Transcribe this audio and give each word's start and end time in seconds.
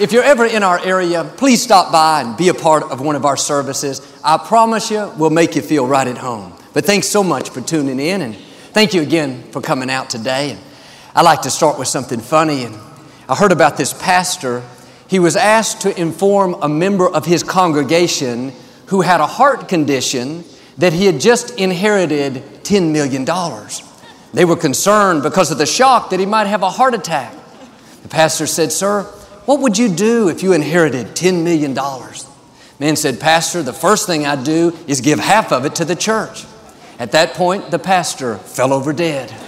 if 0.00 0.12
you're 0.12 0.24
ever 0.24 0.46
in 0.46 0.62
our 0.62 0.82
area, 0.82 1.24
please 1.36 1.62
stop 1.62 1.92
by 1.92 2.22
and 2.22 2.34
be 2.34 2.48
a 2.48 2.54
part 2.54 2.84
of 2.84 3.02
one 3.02 3.16
of 3.16 3.26
our 3.26 3.36
services. 3.36 4.00
I 4.24 4.38
promise 4.38 4.90
you, 4.90 5.12
we'll 5.18 5.28
make 5.28 5.54
you 5.56 5.60
feel 5.60 5.86
right 5.86 6.08
at 6.08 6.16
home. 6.16 6.54
But 6.72 6.86
thanks 6.86 7.06
so 7.06 7.22
much 7.22 7.50
for 7.50 7.60
tuning 7.60 8.00
in. 8.00 8.22
And 8.22 8.34
thank 8.72 8.94
you 8.94 9.02
again 9.02 9.42
for 9.52 9.60
coming 9.60 9.90
out 9.90 10.08
today. 10.08 10.52
And 10.52 10.60
I 11.14 11.20
like 11.20 11.42
to 11.42 11.50
start 11.50 11.78
with 11.78 11.86
something 11.86 12.18
funny. 12.18 12.64
And 12.64 12.74
I 13.28 13.36
heard 13.36 13.52
about 13.52 13.76
this 13.76 13.92
pastor. 13.92 14.62
He 15.06 15.18
was 15.18 15.36
asked 15.36 15.82
to 15.82 16.00
inform 16.00 16.54
a 16.62 16.68
member 16.68 17.06
of 17.06 17.26
his 17.26 17.42
congregation 17.42 18.54
who 18.86 19.02
had 19.02 19.20
a 19.20 19.26
heart 19.26 19.68
condition 19.68 20.44
that 20.78 20.94
he 20.94 21.04
had 21.04 21.20
just 21.20 21.58
inherited 21.58 22.36
$10 22.62 22.90
million. 22.90 23.26
They 24.32 24.46
were 24.46 24.56
concerned 24.56 25.22
because 25.22 25.50
of 25.50 25.58
the 25.58 25.66
shock 25.66 26.08
that 26.08 26.20
he 26.20 26.24
might 26.24 26.46
have 26.46 26.62
a 26.62 26.70
heart 26.70 26.94
attack. 26.94 27.34
The 28.02 28.08
pastor 28.08 28.46
said, 28.46 28.72
Sir, 28.72 29.06
what 29.46 29.60
would 29.60 29.78
you 29.78 29.88
do 29.88 30.28
if 30.28 30.42
you 30.42 30.52
inherited 30.52 31.08
$10 31.08 31.42
million? 31.42 31.74
Man 32.78 32.96
said, 32.96 33.20
Pastor, 33.20 33.62
the 33.62 33.72
first 33.72 34.06
thing 34.06 34.26
I'd 34.26 34.44
do 34.44 34.76
is 34.86 35.00
give 35.00 35.18
half 35.18 35.52
of 35.52 35.64
it 35.64 35.74
to 35.76 35.84
the 35.84 35.96
church. 35.96 36.44
At 36.98 37.12
that 37.12 37.34
point, 37.34 37.70
the 37.70 37.78
pastor 37.78 38.36
fell 38.36 38.72
over 38.72 38.92
dead. 38.92 39.30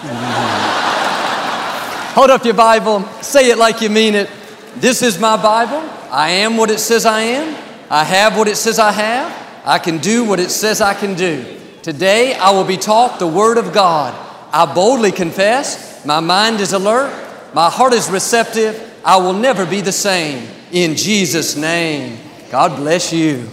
Hold 2.15 2.31
up 2.31 2.45
your 2.45 2.55
Bible, 2.55 3.03
say 3.23 3.51
it 3.51 3.59
like 3.59 3.81
you 3.81 3.91
mean 3.91 4.15
it. 4.15 4.29
This 4.77 5.03
is 5.03 5.19
my 5.19 5.37
Bible. 5.43 5.81
I 6.11 6.31
am 6.31 6.56
what 6.56 6.71
it 6.71 6.79
says 6.79 7.06
I 7.06 7.23
am. 7.23 7.56
I 7.91 8.05
have 8.05 8.37
what 8.37 8.49
it 8.49 8.56
says 8.56 8.79
I 8.79 8.93
have. 8.93 9.62
I 9.65 9.79
can 9.79 9.99
do 9.99 10.25
what 10.25 10.41
it 10.41 10.51
says 10.51 10.81
I 10.81 10.93
can 10.93 11.15
do. 11.15 11.45
Today, 11.83 12.34
I 12.34 12.51
will 12.51 12.65
be 12.65 12.77
taught 12.77 13.19
the 13.19 13.27
Word 13.27 13.59
of 13.59 13.73
God. 13.73 14.15
I 14.53 14.73
boldly 14.75 15.12
confess, 15.12 16.05
my 16.05 16.21
mind 16.21 16.61
is 16.61 16.75
alert, 16.75 17.12
my 17.55 17.71
heart 17.71 17.95
is 17.95 18.11
receptive, 18.11 18.92
I 19.05 19.17
will 19.17 19.33
never 19.33 19.67
be 19.67 19.81
the 19.81 19.92
same. 19.92 20.48
In 20.70 20.95
Jesus' 20.95 21.56
name, 21.56 22.19
God 22.53 22.77
bless 22.77 23.12
you. 23.12 23.48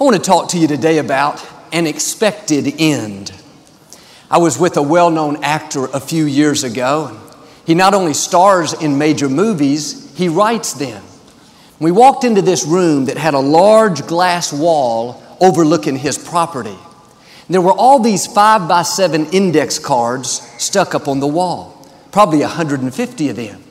I 0.00 0.04
want 0.04 0.16
to 0.16 0.22
talk 0.22 0.48
to 0.50 0.58
you 0.58 0.66
today 0.66 0.96
about 0.96 1.46
an 1.72 1.86
expected 1.86 2.74
end. 2.78 3.32
I 4.30 4.38
was 4.38 4.58
with 4.58 4.78
a 4.78 4.82
well 4.82 5.10
known 5.10 5.44
actor 5.44 5.86
a 5.86 6.00
few 6.00 6.24
years 6.24 6.64
ago. 6.64 7.20
He 7.66 7.74
not 7.74 7.92
only 7.92 8.14
stars 8.14 8.72
in 8.72 8.96
major 8.96 9.28
movies, 9.28 10.16
he 10.16 10.28
writes 10.28 10.72
them. 10.72 11.02
We 11.78 11.90
walked 11.90 12.24
into 12.24 12.40
this 12.40 12.64
room 12.64 13.06
that 13.06 13.18
had 13.18 13.34
a 13.34 13.40
large 13.40 14.06
glass 14.06 14.52
wall 14.52 15.22
overlooking 15.40 15.96
his 15.96 16.16
property. 16.16 16.78
There 17.50 17.60
were 17.60 17.72
all 17.72 17.98
these 17.98 18.26
five 18.26 18.68
by 18.68 18.82
seven 18.82 19.26
index 19.26 19.78
cards 19.78 20.40
stuck 20.56 20.94
up 20.94 21.08
on 21.08 21.20
the 21.20 21.26
wall, 21.26 21.86
probably 22.10 22.40
150 22.40 23.28
of 23.28 23.36
them. 23.36 23.63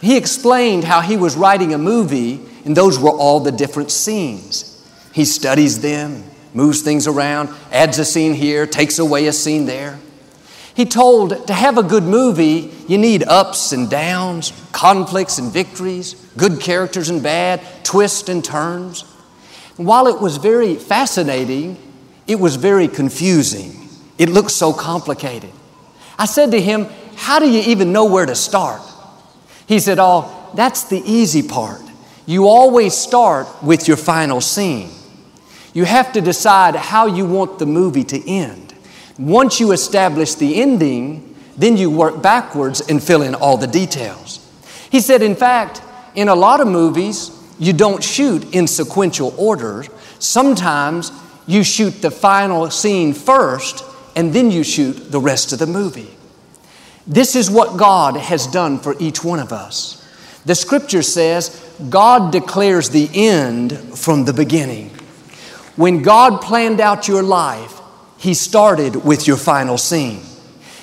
He 0.00 0.16
explained 0.16 0.84
how 0.84 1.00
he 1.00 1.16
was 1.16 1.36
writing 1.36 1.74
a 1.74 1.78
movie, 1.78 2.40
and 2.64 2.76
those 2.76 2.98
were 2.98 3.10
all 3.10 3.40
the 3.40 3.52
different 3.52 3.90
scenes. 3.90 4.66
He 5.12 5.24
studies 5.24 5.80
them, 5.80 6.24
moves 6.54 6.82
things 6.82 7.06
around, 7.06 7.50
adds 7.70 7.98
a 7.98 8.04
scene 8.04 8.34
here, 8.34 8.66
takes 8.66 8.98
away 8.98 9.26
a 9.26 9.32
scene 9.32 9.66
there. 9.66 9.98
He 10.74 10.86
told 10.86 11.46
to 11.48 11.52
have 11.52 11.76
a 11.76 11.82
good 11.82 12.04
movie, 12.04 12.72
you 12.88 12.96
need 12.96 13.24
ups 13.24 13.72
and 13.72 13.90
downs, 13.90 14.52
conflicts 14.72 15.38
and 15.38 15.52
victories, 15.52 16.14
good 16.36 16.60
characters 16.60 17.10
and 17.10 17.22
bad, 17.22 17.60
twists 17.84 18.28
and 18.28 18.42
turns. 18.42 19.02
While 19.76 20.06
it 20.06 20.20
was 20.20 20.38
very 20.38 20.76
fascinating, 20.76 21.76
it 22.26 22.38
was 22.38 22.56
very 22.56 22.88
confusing. 22.88 23.88
It 24.16 24.28
looked 24.28 24.52
so 24.52 24.72
complicated. 24.72 25.50
I 26.18 26.26
said 26.26 26.52
to 26.52 26.60
him, 26.60 26.86
How 27.16 27.38
do 27.38 27.50
you 27.50 27.60
even 27.62 27.92
know 27.92 28.04
where 28.04 28.26
to 28.26 28.34
start? 28.34 28.80
He 29.70 29.78
said, 29.78 29.98
Oh, 30.00 30.50
that's 30.52 30.82
the 30.82 31.00
easy 31.06 31.46
part. 31.46 31.80
You 32.26 32.48
always 32.48 32.92
start 32.92 33.46
with 33.62 33.86
your 33.86 33.96
final 33.96 34.40
scene. 34.40 34.90
You 35.72 35.84
have 35.84 36.12
to 36.14 36.20
decide 36.20 36.74
how 36.74 37.06
you 37.06 37.24
want 37.24 37.60
the 37.60 37.66
movie 37.66 38.02
to 38.02 38.28
end. 38.28 38.74
Once 39.16 39.60
you 39.60 39.70
establish 39.70 40.34
the 40.34 40.60
ending, 40.60 41.36
then 41.56 41.76
you 41.76 41.88
work 41.88 42.20
backwards 42.20 42.80
and 42.80 43.00
fill 43.00 43.22
in 43.22 43.36
all 43.36 43.56
the 43.56 43.68
details. 43.68 44.44
He 44.90 45.00
said, 45.00 45.22
in 45.22 45.36
fact, 45.36 45.82
in 46.16 46.28
a 46.28 46.34
lot 46.34 46.60
of 46.60 46.66
movies, 46.66 47.30
you 47.60 47.72
don't 47.72 48.02
shoot 48.02 48.52
in 48.52 48.66
sequential 48.66 49.32
order. 49.38 49.84
Sometimes 50.18 51.12
you 51.46 51.62
shoot 51.62 52.02
the 52.02 52.10
final 52.10 52.72
scene 52.72 53.14
first 53.14 53.84
and 54.16 54.32
then 54.32 54.50
you 54.50 54.64
shoot 54.64 55.12
the 55.12 55.20
rest 55.20 55.52
of 55.52 55.60
the 55.60 55.68
movie. 55.68 56.10
This 57.06 57.34
is 57.34 57.50
what 57.50 57.76
God 57.78 58.16
has 58.16 58.46
done 58.46 58.78
for 58.78 58.94
each 58.98 59.24
one 59.24 59.38
of 59.38 59.52
us. 59.52 59.96
The 60.44 60.54
scripture 60.54 61.02
says 61.02 61.48
God 61.88 62.32
declares 62.32 62.90
the 62.90 63.08
end 63.12 63.78
from 63.98 64.24
the 64.24 64.32
beginning. 64.32 64.90
When 65.76 66.02
God 66.02 66.40
planned 66.40 66.80
out 66.80 67.08
your 67.08 67.22
life, 67.22 67.80
He 68.18 68.34
started 68.34 69.04
with 69.04 69.26
your 69.26 69.36
final 69.36 69.78
scene. 69.78 70.22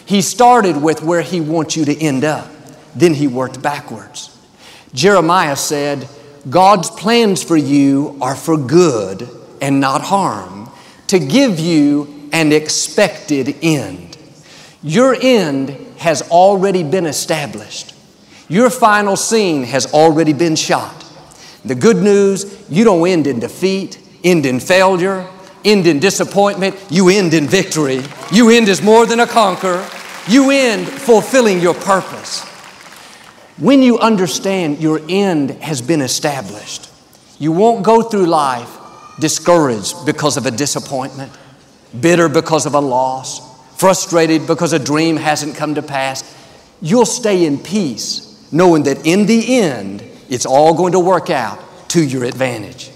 He 0.05 0.21
started 0.21 0.81
with 0.81 1.03
where 1.03 1.21
He 1.21 1.41
wants 1.41 1.75
you 1.75 1.85
to 1.85 1.97
end 1.97 2.23
up. 2.23 2.49
Then 2.95 3.13
He 3.13 3.27
worked 3.27 3.61
backwards. 3.61 4.35
Jeremiah 4.93 5.55
said, 5.55 6.07
God's 6.49 6.89
plans 6.89 7.43
for 7.43 7.57
you 7.57 8.17
are 8.21 8.35
for 8.35 8.57
good 8.57 9.27
and 9.61 9.79
not 9.79 10.01
harm, 10.01 10.71
to 11.07 11.19
give 11.19 11.59
you 11.59 12.29
an 12.31 12.51
expected 12.51 13.55
end. 13.61 14.17
Your 14.81 15.15
end 15.19 15.86
has 15.97 16.21
already 16.29 16.83
been 16.83 17.05
established. 17.05 17.93
Your 18.49 18.69
final 18.69 19.15
scene 19.15 19.63
has 19.63 19.93
already 19.93 20.33
been 20.33 20.55
shot. 20.55 21.03
The 21.65 21.75
good 21.75 21.97
news, 21.97 22.65
you 22.69 22.83
don't 22.83 23.07
end 23.07 23.27
in 23.27 23.39
defeat, 23.39 23.99
end 24.23 24.45
in 24.45 24.59
failure, 24.59 25.27
end 25.65 25.85
in 25.85 25.99
disappointment, 25.99 26.75
you 26.89 27.09
end 27.09 27.33
in 27.33 27.47
victory. 27.47 28.01
You 28.31 28.49
end 28.49 28.69
as 28.69 28.81
more 28.81 29.05
than 29.05 29.19
a 29.19 29.27
conqueror. 29.27 29.87
You 30.27 30.51
end 30.51 30.87
fulfilling 30.87 31.59
your 31.59 31.73
purpose. 31.73 32.43
When 33.57 33.81
you 33.81 33.97
understand 33.99 34.79
your 34.79 35.01
end 35.09 35.51
has 35.51 35.81
been 35.81 36.01
established, 36.01 36.89
you 37.39 37.51
won't 37.51 37.83
go 37.83 38.01
through 38.01 38.27
life 38.27 38.69
discouraged 39.19 40.05
because 40.05 40.37
of 40.37 40.45
a 40.45 40.51
disappointment, 40.51 41.31
bitter 41.99 42.29
because 42.29 42.65
of 42.65 42.75
a 42.75 42.79
loss, 42.79 43.41
frustrated 43.77 44.47
because 44.47 44.73
a 44.73 44.79
dream 44.79 45.17
hasn't 45.17 45.55
come 45.55 45.75
to 45.75 45.81
pass. 45.81 46.35
You'll 46.81 47.05
stay 47.05 47.45
in 47.45 47.57
peace, 47.57 48.47
knowing 48.51 48.83
that 48.83 49.05
in 49.05 49.25
the 49.25 49.57
end, 49.57 50.03
it's 50.29 50.45
all 50.45 50.73
going 50.73 50.93
to 50.93 50.99
work 50.99 51.29
out 51.29 51.89
to 51.89 52.03
your 52.03 52.23
advantage. 52.23 52.91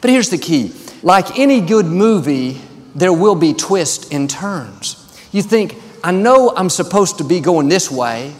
But 0.00 0.10
here's 0.10 0.30
the 0.30 0.38
key 0.38 0.74
like 1.02 1.38
any 1.38 1.60
good 1.60 1.86
movie, 1.86 2.60
there 2.94 3.12
will 3.12 3.36
be 3.36 3.54
twists 3.54 4.10
and 4.10 4.28
turns. 4.28 4.96
You 5.32 5.42
think, 5.42 5.76
I 6.02 6.10
know 6.10 6.52
I'm 6.56 6.70
supposed 6.70 7.18
to 7.18 7.24
be 7.24 7.40
going 7.40 7.68
this 7.68 7.90
way. 7.90 8.34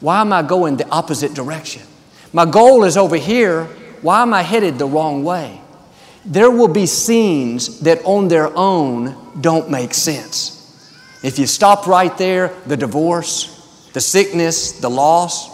Why 0.00 0.20
am 0.20 0.32
I 0.32 0.42
going 0.42 0.76
the 0.76 0.88
opposite 0.88 1.34
direction? 1.34 1.82
My 2.32 2.44
goal 2.44 2.84
is 2.84 2.96
over 2.96 3.16
here. 3.16 3.64
Why 4.02 4.22
am 4.22 4.34
I 4.34 4.42
headed 4.42 4.78
the 4.78 4.86
wrong 4.86 5.24
way? 5.24 5.60
there 6.26 6.50
will 6.50 6.68
be 6.68 6.86
scenes 6.86 7.80
that 7.80 8.04
on 8.04 8.26
their 8.28 8.54
own 8.56 9.16
don't 9.40 9.70
make 9.70 9.94
sense. 9.94 10.52
If 11.26 11.40
you 11.40 11.48
stop 11.48 11.88
right 11.88 12.16
there, 12.16 12.54
the 12.66 12.76
divorce, 12.76 13.90
the 13.94 14.00
sickness, 14.00 14.78
the 14.78 14.88
loss 14.88 15.50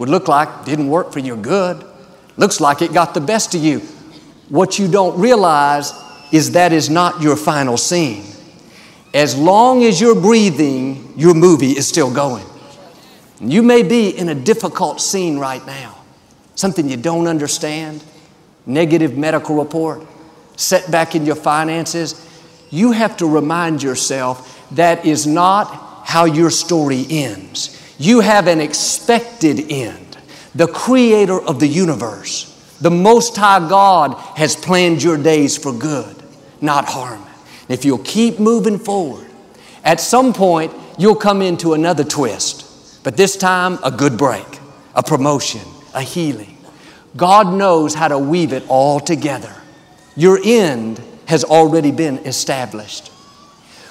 would 0.00 0.08
look 0.08 0.26
like 0.26 0.64
didn't 0.64 0.88
work 0.88 1.12
for 1.12 1.20
your 1.20 1.36
good. 1.36 1.86
Looks 2.36 2.60
like 2.60 2.82
it 2.82 2.92
got 2.92 3.14
the 3.14 3.20
best 3.20 3.54
of 3.54 3.62
you. 3.62 3.82
What 4.48 4.80
you 4.80 4.88
don't 4.88 5.16
realize 5.20 5.92
is 6.32 6.50
that 6.52 6.72
is 6.72 6.90
not 6.90 7.22
your 7.22 7.36
final 7.36 7.76
scene. 7.76 8.24
As 9.14 9.36
long 9.38 9.84
as 9.84 10.00
you're 10.00 10.20
breathing, 10.20 11.14
your 11.16 11.34
movie 11.34 11.70
is 11.70 11.86
still 11.86 12.12
going. 12.12 12.44
You 13.40 13.62
may 13.62 13.84
be 13.84 14.08
in 14.08 14.28
a 14.28 14.34
difficult 14.34 15.00
scene 15.00 15.38
right 15.38 15.64
now, 15.64 15.98
something 16.56 16.88
you 16.88 16.96
don't 16.96 17.28
understand, 17.28 18.02
negative 18.66 19.16
medical 19.16 19.54
report, 19.54 20.04
setback 20.56 21.14
in 21.14 21.24
your 21.24 21.36
finances, 21.36 22.28
you 22.70 22.90
have 22.90 23.16
to 23.18 23.26
remind 23.26 23.84
yourself 23.84 24.51
that 24.76 25.04
is 25.04 25.26
not 25.26 25.66
how 26.04 26.24
your 26.24 26.50
story 26.50 27.06
ends. 27.08 27.78
You 27.98 28.20
have 28.20 28.46
an 28.46 28.60
expected 28.60 29.70
end. 29.70 30.16
the 30.54 30.66
creator 30.68 31.40
of 31.40 31.60
the 31.60 31.66
universe, 31.66 32.76
the 32.80 32.90
Most 32.90 33.36
High 33.36 33.66
God 33.68 34.14
has 34.36 34.54
planned 34.54 35.02
your 35.02 35.16
days 35.16 35.56
for 35.56 35.72
good, 35.72 36.22
not 36.60 36.84
harm. 36.84 37.22
If 37.68 37.84
you'll 37.84 37.98
keep 37.98 38.38
moving 38.38 38.78
forward, 38.78 39.26
at 39.84 40.00
some 40.00 40.32
point 40.32 40.72
you'll 40.98 41.16
come 41.16 41.42
into 41.42 41.72
another 41.74 42.04
twist, 42.04 43.02
but 43.02 43.16
this 43.16 43.36
time 43.36 43.78
a 43.82 43.90
good 43.90 44.18
break, 44.18 44.46
a 44.94 45.02
promotion, 45.02 45.62
a 45.94 46.02
healing. 46.02 46.56
God 47.16 47.52
knows 47.54 47.94
how 47.94 48.08
to 48.08 48.18
weave 48.18 48.52
it 48.52 48.64
all 48.68 49.00
together. 49.00 49.54
Your 50.16 50.38
end 50.44 51.00
has 51.26 51.44
already 51.44 51.90
been 51.90 52.18
established. 52.18 53.11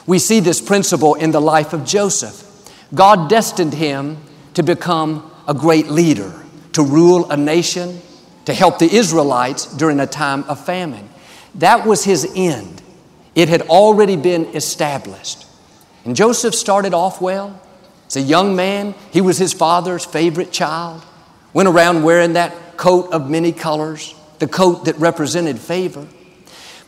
We 0.08 0.20
see 0.20 0.40
this 0.40 0.62
principle 0.62 1.16
in 1.16 1.32
the 1.32 1.42
life 1.42 1.74
of 1.74 1.86
Joseph. 1.86 2.48
God 2.94 3.30
destined 3.30 3.74
him 3.74 4.18
to 4.56 4.64
become 4.64 5.32
a 5.48 5.54
great 5.54 5.88
leader, 5.88 6.34
to 6.74 6.84
rule 6.84 7.30
a 7.30 7.38
nation, 7.38 8.02
to 8.46 8.54
help 8.54 8.80
the 8.80 8.94
Israelites 8.94 9.66
during 9.78 10.00
a 10.00 10.08
time 10.08 10.44
of 10.44 10.64
famine. 10.66 11.08
That 11.56 11.86
was 11.86 12.04
his 12.04 12.32
end. 12.36 12.82
It 13.36 13.50
had 13.50 13.64
already 13.64 14.16
been 14.16 14.46
established. 14.56 15.46
And 16.06 16.16
Joseph 16.16 16.56
started 16.56 16.94
off 16.94 17.22
well. 17.22 17.62
As 18.08 18.18
a 18.18 18.22
young 18.22 18.56
man, 18.56 18.96
he 19.12 19.22
was 19.22 19.38
his 19.38 19.54
father's 19.54 20.04
favorite 20.04 20.52
child, 20.52 21.02
went 21.54 21.70
around 21.70 22.04
wearing 22.04 22.34
that 22.34 22.78
coat 22.78 23.14
of 23.14 23.30
many 23.30 23.52
colors, 23.52 24.16
the 24.40 24.48
coat 24.48 24.86
that 24.86 24.98
represented 24.98 25.60
favor. 25.60 26.08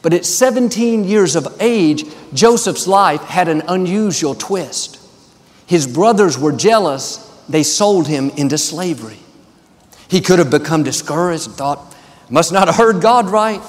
But 0.03 0.13
at 0.13 0.25
17 0.25 1.05
years 1.05 1.35
of 1.35 1.47
age, 1.59 2.03
Joseph's 2.33 2.87
life 2.87 3.21
had 3.21 3.47
an 3.47 3.63
unusual 3.67 4.35
twist. 4.35 4.99
His 5.65 5.87
brothers 5.87 6.37
were 6.37 6.51
jealous, 6.51 7.17
they 7.49 7.63
sold 7.63 8.07
him 8.07 8.29
into 8.31 8.57
slavery. 8.57 9.17
He 10.09 10.21
could 10.21 10.39
have 10.39 10.51
become 10.51 10.83
discouraged 10.83 11.47
and 11.47 11.55
thought, 11.55 11.95
must 12.29 12.51
not 12.51 12.67
have 12.67 12.75
heard 12.75 13.01
God 13.01 13.29
right. 13.29 13.61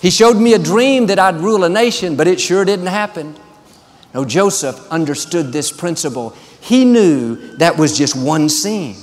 He 0.00 0.10
showed 0.10 0.36
me 0.36 0.54
a 0.54 0.58
dream 0.58 1.06
that 1.06 1.18
I'd 1.18 1.36
rule 1.36 1.64
a 1.64 1.68
nation, 1.68 2.16
but 2.16 2.28
it 2.28 2.40
sure 2.40 2.64
didn't 2.64 2.86
happen. 2.86 3.36
No, 4.14 4.24
Joseph 4.24 4.88
understood 4.90 5.52
this 5.52 5.72
principle. 5.72 6.30
He 6.60 6.84
knew 6.84 7.56
that 7.56 7.76
was 7.76 7.98
just 7.98 8.14
one 8.14 8.48
scene. 8.48 8.96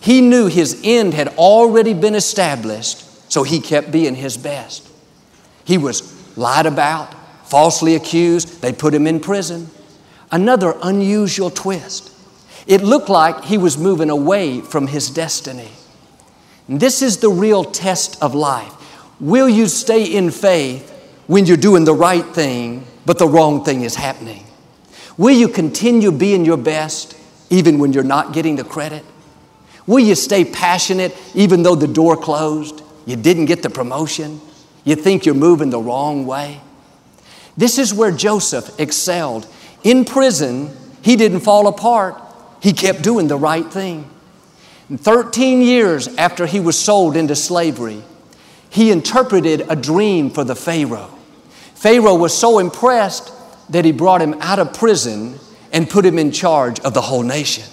He 0.00 0.22
knew 0.22 0.46
his 0.46 0.80
end 0.84 1.12
had 1.12 1.28
already 1.36 1.92
been 1.92 2.14
established, 2.14 3.30
so 3.30 3.42
he 3.42 3.60
kept 3.60 3.90
being 3.90 4.14
his 4.14 4.36
best. 4.36 4.88
He 5.64 5.78
was 5.78 6.13
lied 6.36 6.66
about, 6.66 7.14
falsely 7.48 7.94
accused, 7.94 8.62
they 8.62 8.72
put 8.72 8.94
him 8.94 9.06
in 9.06 9.20
prison. 9.20 9.68
Another 10.30 10.74
unusual 10.82 11.50
twist. 11.50 12.10
It 12.66 12.82
looked 12.82 13.08
like 13.08 13.44
he 13.44 13.58
was 13.58 13.76
moving 13.76 14.10
away 14.10 14.60
from 14.60 14.86
his 14.86 15.10
destiny. 15.10 15.70
And 16.68 16.80
this 16.80 17.02
is 17.02 17.18
the 17.18 17.28
real 17.28 17.62
test 17.64 18.20
of 18.22 18.34
life. 18.34 18.72
Will 19.20 19.48
you 19.48 19.68
stay 19.68 20.04
in 20.04 20.30
faith 20.30 20.90
when 21.26 21.46
you're 21.46 21.56
doing 21.56 21.84
the 21.84 21.94
right 21.94 22.24
thing, 22.24 22.86
but 23.06 23.18
the 23.18 23.28
wrong 23.28 23.64
thing 23.64 23.82
is 23.82 23.94
happening? 23.94 24.44
Will 25.16 25.36
you 25.36 25.48
continue 25.48 26.10
being 26.10 26.44
your 26.44 26.56
best 26.56 27.16
even 27.50 27.78
when 27.78 27.92
you're 27.92 28.02
not 28.02 28.32
getting 28.32 28.56
the 28.56 28.64
credit? 28.64 29.04
Will 29.86 30.00
you 30.00 30.14
stay 30.14 30.44
passionate 30.44 31.16
even 31.34 31.62
though 31.62 31.74
the 31.74 31.86
door 31.86 32.16
closed? 32.16 32.82
You 33.06 33.16
didn't 33.16 33.44
get 33.44 33.62
the 33.62 33.70
promotion? 33.70 34.40
You 34.84 34.96
think 34.96 35.24
you're 35.24 35.34
moving 35.34 35.70
the 35.70 35.80
wrong 35.80 36.26
way? 36.26 36.60
This 37.56 37.78
is 37.78 37.94
where 37.94 38.10
Joseph 38.10 38.78
excelled. 38.78 39.46
In 39.82 40.04
prison, 40.04 40.70
he 41.02 41.16
didn't 41.16 41.40
fall 41.40 41.66
apart, 41.66 42.20
he 42.60 42.72
kept 42.72 43.02
doing 43.02 43.28
the 43.28 43.36
right 43.36 43.66
thing. 43.66 44.10
And 44.88 45.00
13 45.00 45.62
years 45.62 46.08
after 46.16 46.46
he 46.46 46.60
was 46.60 46.78
sold 46.78 47.16
into 47.16 47.34
slavery, 47.34 48.02
he 48.70 48.90
interpreted 48.90 49.64
a 49.68 49.76
dream 49.76 50.30
for 50.30 50.44
the 50.44 50.56
Pharaoh. 50.56 51.10
Pharaoh 51.74 52.16
was 52.16 52.36
so 52.36 52.58
impressed 52.58 53.32
that 53.70 53.84
he 53.84 53.92
brought 53.92 54.20
him 54.20 54.34
out 54.40 54.58
of 54.58 54.74
prison 54.74 55.38
and 55.72 55.88
put 55.88 56.04
him 56.04 56.18
in 56.18 56.32
charge 56.32 56.80
of 56.80 56.94
the 56.94 57.00
whole 57.00 57.22
nation. 57.22 57.64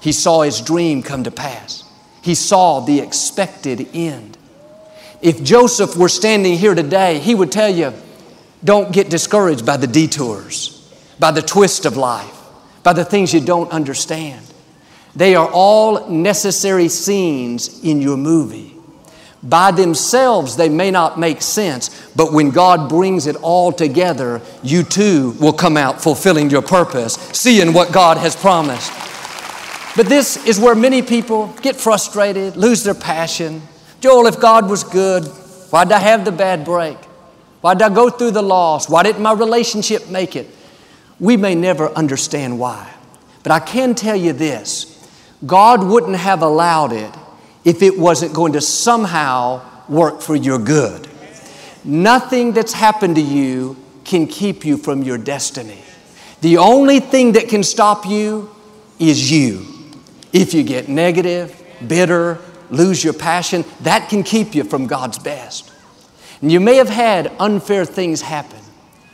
He 0.00 0.12
saw 0.12 0.42
his 0.42 0.60
dream 0.60 1.02
come 1.02 1.24
to 1.24 1.30
pass. 1.30 1.84
He 2.22 2.34
saw 2.34 2.80
the 2.80 3.00
expected 3.00 3.88
end. 3.94 4.35
If 5.22 5.42
Joseph 5.42 5.96
were 5.96 6.08
standing 6.08 6.56
here 6.58 6.74
today, 6.74 7.18
he 7.18 7.34
would 7.34 7.50
tell 7.50 7.68
you 7.68 7.92
don't 8.64 8.92
get 8.92 9.10
discouraged 9.10 9.64
by 9.64 9.76
the 9.76 9.86
detours, 9.86 10.92
by 11.18 11.30
the 11.30 11.42
twist 11.42 11.86
of 11.86 11.96
life, 11.96 12.34
by 12.82 12.92
the 12.92 13.04
things 13.04 13.32
you 13.32 13.40
don't 13.40 13.70
understand. 13.70 14.44
They 15.14 15.34
are 15.34 15.48
all 15.50 16.08
necessary 16.08 16.88
scenes 16.88 17.82
in 17.82 18.02
your 18.02 18.16
movie. 18.16 18.74
By 19.42 19.70
themselves, 19.70 20.56
they 20.56 20.68
may 20.68 20.90
not 20.90 21.18
make 21.18 21.40
sense, 21.40 22.10
but 22.16 22.32
when 22.32 22.50
God 22.50 22.88
brings 22.88 23.26
it 23.26 23.36
all 23.36 23.70
together, 23.70 24.42
you 24.62 24.82
too 24.82 25.36
will 25.40 25.52
come 25.52 25.76
out 25.76 26.02
fulfilling 26.02 26.50
your 26.50 26.62
purpose, 26.62 27.14
seeing 27.32 27.72
what 27.72 27.92
God 27.92 28.16
has 28.16 28.34
promised. 28.34 28.92
But 29.96 30.08
this 30.08 30.44
is 30.46 30.58
where 30.58 30.74
many 30.74 31.00
people 31.00 31.46
get 31.62 31.76
frustrated, 31.76 32.56
lose 32.56 32.82
their 32.82 32.94
passion. 32.94 33.62
Joel, 34.00 34.26
if 34.26 34.38
God 34.38 34.68
was 34.68 34.84
good, 34.84 35.24
why'd 35.70 35.92
I 35.92 35.98
have 35.98 36.24
the 36.24 36.32
bad 36.32 36.64
break? 36.64 36.96
Why'd 37.60 37.82
I 37.82 37.88
go 37.88 38.10
through 38.10 38.32
the 38.32 38.42
loss? 38.42 38.88
Why 38.88 39.02
didn't 39.02 39.22
my 39.22 39.32
relationship 39.32 40.08
make 40.08 40.36
it? 40.36 40.48
We 41.18 41.36
may 41.36 41.54
never 41.54 41.88
understand 41.90 42.58
why. 42.58 42.92
But 43.42 43.52
I 43.52 43.60
can 43.60 43.94
tell 43.94 44.16
you 44.16 44.32
this 44.32 45.08
God 45.44 45.82
wouldn't 45.82 46.16
have 46.16 46.42
allowed 46.42 46.92
it 46.92 47.14
if 47.64 47.82
it 47.82 47.98
wasn't 47.98 48.34
going 48.34 48.52
to 48.52 48.60
somehow 48.60 49.62
work 49.88 50.20
for 50.20 50.36
your 50.36 50.58
good. 50.58 51.08
Nothing 51.84 52.52
that's 52.52 52.72
happened 52.72 53.16
to 53.16 53.22
you 53.22 53.76
can 54.04 54.26
keep 54.26 54.64
you 54.64 54.76
from 54.76 55.02
your 55.02 55.18
destiny. 55.18 55.78
The 56.40 56.58
only 56.58 57.00
thing 57.00 57.32
that 57.32 57.48
can 57.48 57.62
stop 57.62 58.06
you 58.06 58.50
is 58.98 59.30
you. 59.30 59.66
If 60.32 60.54
you 60.54 60.62
get 60.62 60.88
negative, 60.88 61.60
bitter, 61.86 62.38
lose 62.70 63.02
your 63.02 63.12
passion, 63.12 63.64
that 63.82 64.08
can 64.08 64.22
keep 64.22 64.54
you 64.54 64.64
from 64.64 64.86
God's 64.86 65.18
best. 65.18 65.72
And 66.40 66.52
you 66.52 66.60
may 66.60 66.76
have 66.76 66.88
had 66.88 67.32
unfair 67.38 67.84
things 67.84 68.22
happen, 68.22 68.60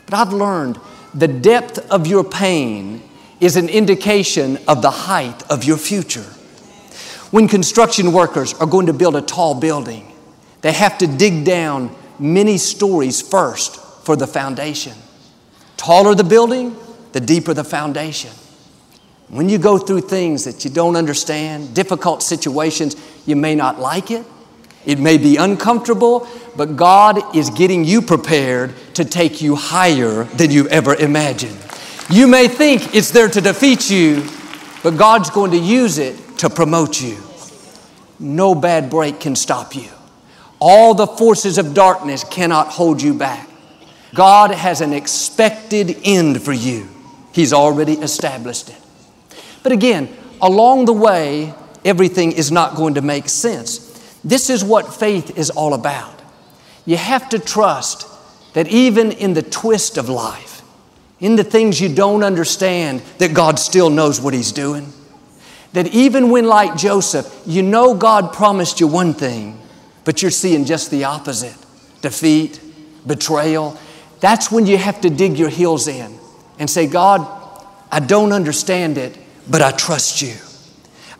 but 0.06 0.14
I've 0.14 0.32
learned 0.32 0.78
the 1.14 1.28
depth 1.28 1.78
of 1.90 2.06
your 2.06 2.24
pain 2.24 3.02
is 3.40 3.56
an 3.56 3.68
indication 3.68 4.58
of 4.68 4.82
the 4.82 4.90
height 4.90 5.42
of 5.50 5.64
your 5.64 5.76
future. 5.76 6.24
When 7.30 7.48
construction 7.48 8.12
workers 8.12 8.54
are 8.54 8.66
going 8.66 8.86
to 8.86 8.92
build 8.92 9.16
a 9.16 9.22
tall 9.22 9.54
building, 9.54 10.12
they 10.60 10.72
have 10.72 10.98
to 10.98 11.06
dig 11.06 11.44
down 11.44 11.94
many 12.18 12.58
stories 12.58 13.20
first 13.20 13.76
for 14.04 14.16
the 14.16 14.26
foundation. 14.26 14.94
Taller 15.76 16.14
the 16.14 16.24
building, 16.24 16.76
the 17.12 17.20
deeper 17.20 17.52
the 17.52 17.64
foundation. 17.64 18.30
When 19.32 19.48
you 19.48 19.56
go 19.56 19.78
through 19.78 20.02
things 20.02 20.44
that 20.44 20.62
you 20.62 20.70
don't 20.70 20.94
understand, 20.94 21.72
difficult 21.72 22.22
situations, 22.22 22.96
you 23.24 23.34
may 23.34 23.54
not 23.54 23.80
like 23.80 24.10
it. 24.10 24.26
It 24.84 24.98
may 24.98 25.16
be 25.16 25.38
uncomfortable, 25.38 26.28
but 26.54 26.76
God 26.76 27.34
is 27.34 27.48
getting 27.48 27.82
you 27.82 28.02
prepared 28.02 28.74
to 28.92 29.06
take 29.06 29.40
you 29.40 29.56
higher 29.56 30.24
than 30.24 30.50
you 30.50 30.68
ever 30.68 30.94
imagined. 30.94 31.56
You 32.10 32.26
may 32.26 32.46
think 32.46 32.94
it's 32.94 33.10
there 33.10 33.28
to 33.28 33.40
defeat 33.40 33.88
you, 33.88 34.28
but 34.82 34.98
God's 34.98 35.30
going 35.30 35.52
to 35.52 35.58
use 35.58 35.96
it 35.96 36.14
to 36.40 36.50
promote 36.50 37.00
you. 37.00 37.16
No 38.18 38.54
bad 38.54 38.90
break 38.90 39.18
can 39.18 39.34
stop 39.34 39.74
you. 39.74 39.88
All 40.60 40.92
the 40.92 41.06
forces 41.06 41.56
of 41.56 41.72
darkness 41.72 42.22
cannot 42.22 42.68
hold 42.68 43.00
you 43.00 43.14
back. 43.14 43.48
God 44.14 44.50
has 44.50 44.82
an 44.82 44.92
expected 44.92 45.96
end 46.04 46.42
for 46.42 46.52
you. 46.52 46.86
He's 47.32 47.54
already 47.54 47.94
established 47.94 48.68
it. 48.68 48.81
But 49.62 49.72
again, 49.72 50.08
along 50.40 50.86
the 50.86 50.92
way, 50.92 51.54
everything 51.84 52.32
is 52.32 52.50
not 52.50 52.76
going 52.76 52.94
to 52.94 53.02
make 53.02 53.28
sense. 53.28 53.88
This 54.24 54.50
is 54.50 54.64
what 54.64 54.94
faith 54.94 55.36
is 55.36 55.50
all 55.50 55.74
about. 55.74 56.20
You 56.84 56.96
have 56.96 57.28
to 57.30 57.38
trust 57.38 58.06
that 58.54 58.68
even 58.68 59.12
in 59.12 59.34
the 59.34 59.42
twist 59.42 59.96
of 59.96 60.08
life, 60.08 60.62
in 61.20 61.36
the 61.36 61.44
things 61.44 61.80
you 61.80 61.94
don't 61.94 62.24
understand, 62.24 63.00
that 63.18 63.34
God 63.34 63.58
still 63.58 63.90
knows 63.90 64.20
what 64.20 64.34
He's 64.34 64.52
doing. 64.52 64.92
That 65.72 65.86
even 65.88 66.30
when, 66.30 66.46
like 66.46 66.76
Joseph, 66.76 67.42
you 67.46 67.62
know 67.62 67.94
God 67.94 68.32
promised 68.32 68.80
you 68.80 68.86
one 68.88 69.14
thing, 69.14 69.58
but 70.04 70.20
you're 70.20 70.30
seeing 70.30 70.64
just 70.64 70.90
the 70.90 71.04
opposite 71.04 71.56
defeat, 72.02 72.60
betrayal. 73.06 73.78
That's 74.20 74.50
when 74.50 74.66
you 74.66 74.76
have 74.76 75.00
to 75.02 75.10
dig 75.10 75.38
your 75.38 75.48
heels 75.48 75.86
in 75.86 76.18
and 76.58 76.68
say, 76.68 76.86
God, 76.86 77.26
I 77.90 78.00
don't 78.00 78.32
understand 78.32 78.98
it, 78.98 79.16
but 79.52 79.60
I 79.60 79.70
trust 79.70 80.22
you. 80.22 80.34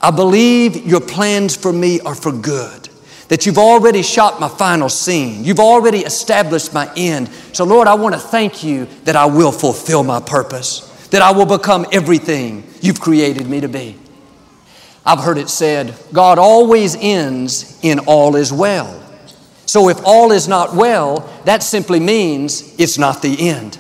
I 0.01 0.11
believe 0.11 0.87
your 0.87 1.03
plans 1.03 1.55
for 1.55 1.73
me 1.73 2.01
are 2.01 2.15
for 2.15 2.33
good, 2.33 2.89
that 3.29 3.45
you've 3.47 3.59
already 3.59 4.03
shot 4.03 4.41
my 4.41 4.49
final 4.49 4.89
scene, 4.89 5.45
you've 5.45 5.61
already 5.61 5.99
established 5.99 6.73
my 6.73 6.91
end. 6.97 7.29
So, 7.53 7.65
Lord, 7.65 7.87
I 7.87 7.95
want 7.95 8.15
to 8.15 8.21
thank 8.21 8.65
you 8.65 8.87
that 9.05 9.15
I 9.15 9.27
will 9.27 9.53
fulfill 9.53 10.03
my 10.03 10.19
purpose, 10.19 10.81
that 11.11 11.21
I 11.21 11.31
will 11.31 11.47
become 11.47 11.87
everything 11.93 12.65
you've 12.81 13.01
created 13.01 13.47
me 13.47 13.61
to 13.61 13.69
be. 13.69 13.97
I've 15.05 15.21
heard 15.21 15.37
it 15.37 15.51
said, 15.51 15.95
God 16.13 16.39
always 16.39 16.97
ends 16.97 17.79
in 17.83 17.99
all 18.01 18.35
is 18.35 18.53
well. 18.53 18.99
So 19.67 19.89
if 19.89 20.01
all 20.05 20.33
is 20.33 20.49
not 20.49 20.75
well, 20.75 21.29
that 21.45 21.63
simply 21.63 22.01
means 22.01 22.75
it's 22.81 22.99
not 22.99 23.21
the 23.21 23.51
end. 23.51 23.79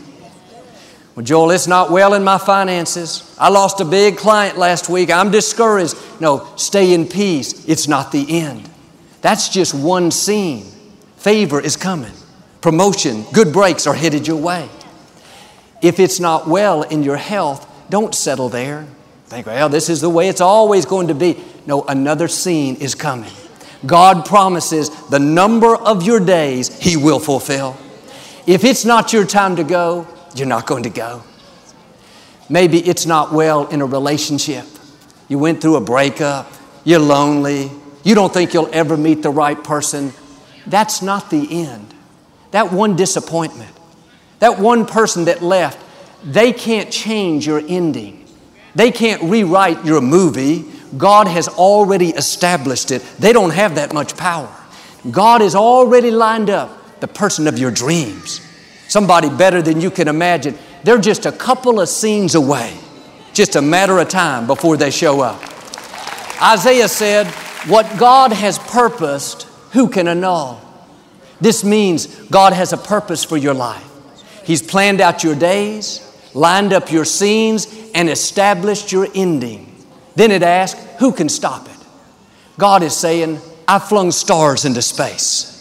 Well, 1.15 1.25
Joel, 1.25 1.51
it's 1.51 1.67
not 1.67 1.91
well 1.91 2.15
in 2.15 2.25
my 2.25 2.39
finances. 2.39 3.37
I 3.39 3.51
lost 3.51 3.81
a 3.81 3.85
big 3.85 4.17
client 4.17 4.57
last 4.57 4.89
week. 4.89 5.11
I'm 5.11 5.31
discouraged. 5.31 5.95
No, 6.21 6.49
stay 6.57 6.95
in 6.95 7.07
peace. 7.07 7.69
It's 7.69 7.87
not 7.87 8.13
the 8.13 8.41
end. 8.41 8.69
That's 9.21 9.51
just 9.51 9.75
one 9.75 10.11
scene. 10.11 10.65
Favor 11.17 11.61
is 11.61 11.77
coming. 11.77 12.13
Promotion, 12.63 13.25
good 13.33 13.53
breaks 13.53 13.87
are 13.87 13.95
headed 13.95 14.27
your 14.27 14.41
way. 14.41 14.69
If 15.83 16.01
it's 16.01 16.19
not 16.19 16.49
well 16.49 16.83
in 16.83 17.03
your 17.03 17.17
health, 17.17 17.69
don't 17.91 18.15
settle 18.15 18.49
there. 18.49 18.87
Think, 19.27 19.47
well, 19.47 19.69
this 19.69 19.89
is 19.89 20.01
the 20.01 20.09
way 20.09 20.29
it's 20.29 20.41
always 20.41 20.87
going 20.87 21.09
to 21.09 21.15
be. 21.15 21.43
No, 21.67 21.83
another 21.83 22.29
scene 22.29 22.77
is 22.77 22.95
coming. 22.95 23.33
God 23.85 24.25
promises 24.25 24.91
the 25.09 25.19
number 25.19 25.75
of 25.77 26.05
your 26.05 26.21
days 26.21 26.77
He 26.79 26.97
will 26.97 27.19
fulfill. 27.19 27.77
If 28.47 28.65
it's 28.65 28.85
not 28.85 29.13
your 29.13 29.27
time 29.27 29.57
to 29.57 29.65
go, 29.65 30.07
you're 30.35 30.49
not 30.49 30.67
going 30.67 30.85
to 30.85 30.91
go. 30.91 31.23
Maybe 32.49 32.79
it's 32.79 33.07
not 33.07 33.33
well 33.33 33.67
in 33.69 33.81
a 33.81 33.87
relationship. 33.87 34.67
You 35.29 35.39
went 35.39 35.61
through 35.61 35.77
a 35.77 35.81
breakup, 35.81 36.53
you're 36.85 36.99
lonely, 36.99 37.71
you 38.05 38.15
don't 38.15 38.33
think 38.33 38.53
you'll 38.53 38.71
ever 38.73 38.97
meet 38.97 39.23
the 39.23 39.31
right 39.31 39.63
person. 39.63 40.13
That's 40.67 41.03
not 41.03 41.31
the 41.31 41.65
end. 41.65 41.95
That 42.51 42.73
one 42.73 42.97
disappointment, 42.97 43.75
that 44.41 44.59
one 44.59 44.87
person 44.87 45.25
that 45.25 45.43
left, 45.43 45.79
they 46.25 46.53
can't 46.53 46.91
change 46.91 47.47
your 47.47 47.63
ending. 47.67 48.27
They 48.75 48.91
can't 48.91 49.23
rewrite 49.23 49.85
your 49.85 50.01
movie. 50.01 50.71
God 50.97 51.29
has 51.29 51.49
already 51.49 52.11
established 52.11 52.91
it. 52.91 53.03
They 53.19 53.33
don't 53.33 53.51
have 53.51 53.77
that 53.77 53.95
much 53.95 54.17
power. 54.17 54.55
God 55.11 55.41
has 55.41 55.55
already 55.55 56.11
lined 56.11 56.51
up 56.51 57.01
the 57.01 57.09
person 57.09 57.49
of 57.49 57.59
your 57.59 57.71
dreams 57.71 58.42
somebody 58.93 59.31
better 59.31 59.63
than 59.63 59.81
you 59.81 59.91
can 59.91 60.07
imagine. 60.07 60.57
They're 60.85 60.99
just 60.99 61.25
a 61.25 61.33
couple 61.33 61.81
of 61.81 61.89
scenes 61.89 62.35
away, 62.35 62.77
just 63.33 63.57
a 63.57 63.63
matter 63.63 63.99
of 63.99 64.11
time 64.11 64.47
before 64.47 64.77
they 64.77 64.91
show 64.91 65.23
up. 65.23 65.43
Isaiah 66.43 66.89
said, 66.89 67.27
What 67.67 67.99
God 67.99 68.33
has 68.33 68.59
purposed, 68.59 69.45
who 69.73 69.89
can 69.89 70.09
annul? 70.09 70.61
This 71.41 71.65
means 71.65 72.07
God 72.27 72.53
has 72.53 72.75
a 72.75 72.77
purpose 72.77 73.25
for 73.25 73.39
your 73.39 73.55
life. 73.55 73.89
He's 74.45 74.61
planned 74.61 75.01
out 75.01 75.25
your 75.25 75.35
days, 75.35 76.01
lined 76.35 76.75
up 76.75 76.93
your 76.93 77.07
scenes, 77.07 77.67
and 77.95 78.11
established 78.11 78.93
your 78.93 79.09
ending. 79.15 79.75
Then 80.17 80.31
it 80.31 80.43
asks, 80.43 80.79
Who 80.99 81.13
can 81.13 81.31
stop 81.31 81.67
it? 81.67 81.87
God 82.59 82.83
is 82.83 82.95
saying, 82.95 83.41
I 83.67 83.79
flung 83.79 84.11
stars 84.11 84.67
into 84.67 84.83
space. 84.83 85.53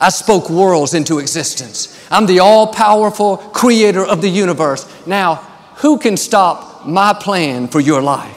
I 0.00 0.10
spoke 0.10 0.48
worlds 0.48 0.94
into 0.94 1.18
existence. 1.18 2.06
I'm 2.10 2.26
the 2.26 2.38
all 2.38 2.72
powerful 2.72 3.36
creator 3.36 4.04
of 4.04 4.22
the 4.22 4.28
universe. 4.28 4.86
Now, 5.06 5.36
who 5.76 5.98
can 5.98 6.16
stop 6.16 6.86
my 6.86 7.12
plan 7.12 7.68
for 7.68 7.80
your 7.80 8.00
life? 8.00 8.34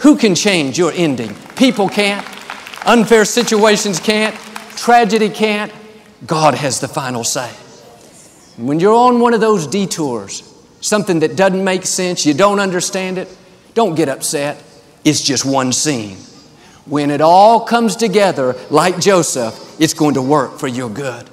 Who 0.00 0.16
can 0.16 0.34
change 0.34 0.78
your 0.78 0.92
ending? 0.92 1.34
People 1.56 1.88
can't. 1.88 2.26
Unfair 2.86 3.24
situations 3.24 4.00
can't. 4.00 4.34
Tragedy 4.76 5.28
can't. 5.28 5.72
God 6.26 6.54
has 6.54 6.80
the 6.80 6.88
final 6.88 7.24
say. 7.24 7.50
When 8.56 8.80
you're 8.80 8.94
on 8.94 9.20
one 9.20 9.34
of 9.34 9.40
those 9.40 9.66
detours, 9.66 10.42
something 10.80 11.20
that 11.20 11.36
doesn't 11.36 11.62
make 11.62 11.86
sense, 11.86 12.26
you 12.26 12.34
don't 12.34 12.58
understand 12.58 13.18
it, 13.18 13.28
don't 13.74 13.94
get 13.94 14.08
upset. 14.08 14.62
It's 15.04 15.22
just 15.22 15.44
one 15.44 15.72
scene. 15.72 16.16
When 16.86 17.10
it 17.10 17.20
all 17.20 17.60
comes 17.60 17.96
together, 17.96 18.56
like 18.70 18.98
Joseph, 18.98 19.80
it's 19.80 19.94
going 19.94 20.14
to 20.14 20.22
work 20.22 20.58
for 20.58 20.66
your 20.66 20.90
good. 20.90 21.28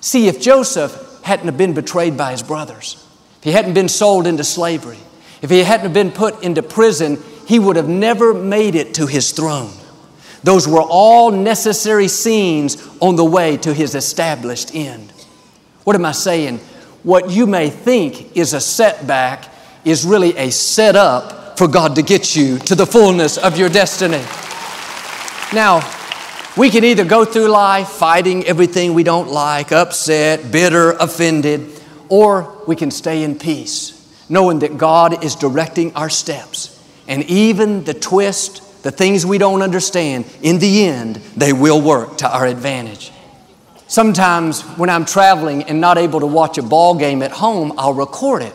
See, 0.00 0.26
if 0.28 0.40
Joseph 0.40 1.20
hadn't 1.22 1.46
have 1.46 1.56
been 1.56 1.72
betrayed 1.72 2.16
by 2.16 2.32
his 2.32 2.42
brothers, 2.42 3.06
if 3.38 3.44
he 3.44 3.52
hadn't 3.52 3.74
been 3.74 3.88
sold 3.88 4.26
into 4.26 4.44
slavery, 4.44 4.98
if 5.40 5.50
he 5.50 5.60
hadn't 5.60 5.92
been 5.92 6.10
put 6.10 6.42
into 6.42 6.62
prison, 6.62 7.18
he 7.46 7.58
would 7.58 7.76
have 7.76 7.88
never 7.88 8.34
made 8.34 8.74
it 8.74 8.94
to 8.94 9.06
his 9.06 9.32
throne. 9.32 9.72
Those 10.42 10.68
were 10.68 10.82
all 10.82 11.30
necessary 11.30 12.08
scenes 12.08 12.76
on 13.00 13.16
the 13.16 13.24
way 13.24 13.56
to 13.58 13.72
his 13.72 13.94
established 13.94 14.74
end. 14.74 15.12
What 15.84 15.96
am 15.96 16.04
I 16.04 16.12
saying? 16.12 16.58
What 17.02 17.30
you 17.30 17.46
may 17.46 17.70
think 17.70 18.36
is 18.36 18.52
a 18.52 18.60
setback 18.60 19.48
is 19.84 20.04
really 20.04 20.36
a 20.36 20.50
setup 20.50 21.43
for 21.56 21.68
God 21.68 21.94
to 21.96 22.02
get 22.02 22.34
you 22.34 22.58
to 22.60 22.74
the 22.74 22.86
fullness 22.86 23.38
of 23.38 23.58
your 23.58 23.68
destiny. 23.68 24.22
Now, 25.52 25.88
we 26.56 26.70
can 26.70 26.84
either 26.84 27.04
go 27.04 27.24
through 27.24 27.48
life 27.48 27.88
fighting 27.88 28.44
everything 28.44 28.94
we 28.94 29.02
don't 29.02 29.28
like, 29.28 29.72
upset, 29.72 30.52
bitter, 30.52 30.92
offended, 30.92 31.80
or 32.08 32.62
we 32.66 32.76
can 32.76 32.90
stay 32.90 33.24
in 33.24 33.38
peace, 33.38 34.24
knowing 34.28 34.60
that 34.60 34.78
God 34.78 35.24
is 35.24 35.34
directing 35.34 35.94
our 35.94 36.10
steps. 36.10 36.80
And 37.08 37.24
even 37.24 37.84
the 37.84 37.94
twist, 37.94 38.82
the 38.82 38.90
things 38.90 39.26
we 39.26 39.38
don't 39.38 39.62
understand, 39.62 40.26
in 40.42 40.58
the 40.58 40.84
end, 40.84 41.16
they 41.36 41.52
will 41.52 41.80
work 41.80 42.18
to 42.18 42.32
our 42.32 42.46
advantage. 42.46 43.10
Sometimes 43.86 44.62
when 44.62 44.90
I'm 44.90 45.04
traveling 45.04 45.64
and 45.64 45.80
not 45.80 45.98
able 45.98 46.20
to 46.20 46.26
watch 46.26 46.58
a 46.58 46.62
ball 46.62 46.94
game 46.94 47.22
at 47.22 47.30
home, 47.30 47.72
I'll 47.76 47.94
record 47.94 48.42
it. 48.42 48.54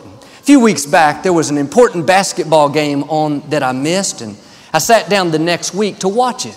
Few 0.50 0.58
weeks 0.58 0.84
back, 0.84 1.22
there 1.22 1.32
was 1.32 1.48
an 1.48 1.58
important 1.58 2.08
basketball 2.08 2.68
game 2.68 3.04
on 3.04 3.48
that 3.50 3.62
I 3.62 3.70
missed, 3.70 4.20
and 4.20 4.36
I 4.72 4.78
sat 4.78 5.08
down 5.08 5.30
the 5.30 5.38
next 5.38 5.74
week 5.74 6.00
to 6.00 6.08
watch 6.08 6.44
it. 6.44 6.56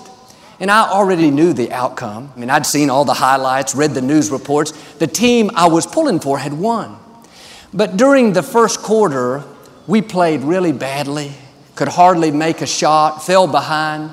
And 0.59 0.71
I 0.71 0.89
already 0.89 1.29
knew 1.29 1.53
the 1.53 1.71
outcome. 1.71 2.33
I 2.35 2.39
mean, 2.39 2.49
I'd 2.49 2.65
seen 2.65 2.89
all 2.89 3.05
the 3.05 3.13
highlights, 3.13 3.75
read 3.75 3.91
the 3.91 4.01
news 4.01 4.31
reports. 4.31 4.71
The 4.95 5.05
team 5.05 5.51
I 5.53 5.67
was 5.67 5.85
pulling 5.85 6.19
for 6.21 6.39
had 6.39 6.53
won. 6.53 6.97
But 7.71 7.95
during 7.95 8.33
the 8.33 8.41
first 8.41 8.79
quarter, 8.79 9.43
we 9.85 10.01
played 10.01 10.41
really 10.41 10.71
badly, 10.71 11.33
could 11.75 11.89
hardly 11.89 12.31
make 12.31 12.61
a 12.61 12.65
shot, 12.65 13.23
fell 13.23 13.45
behind. 13.45 14.09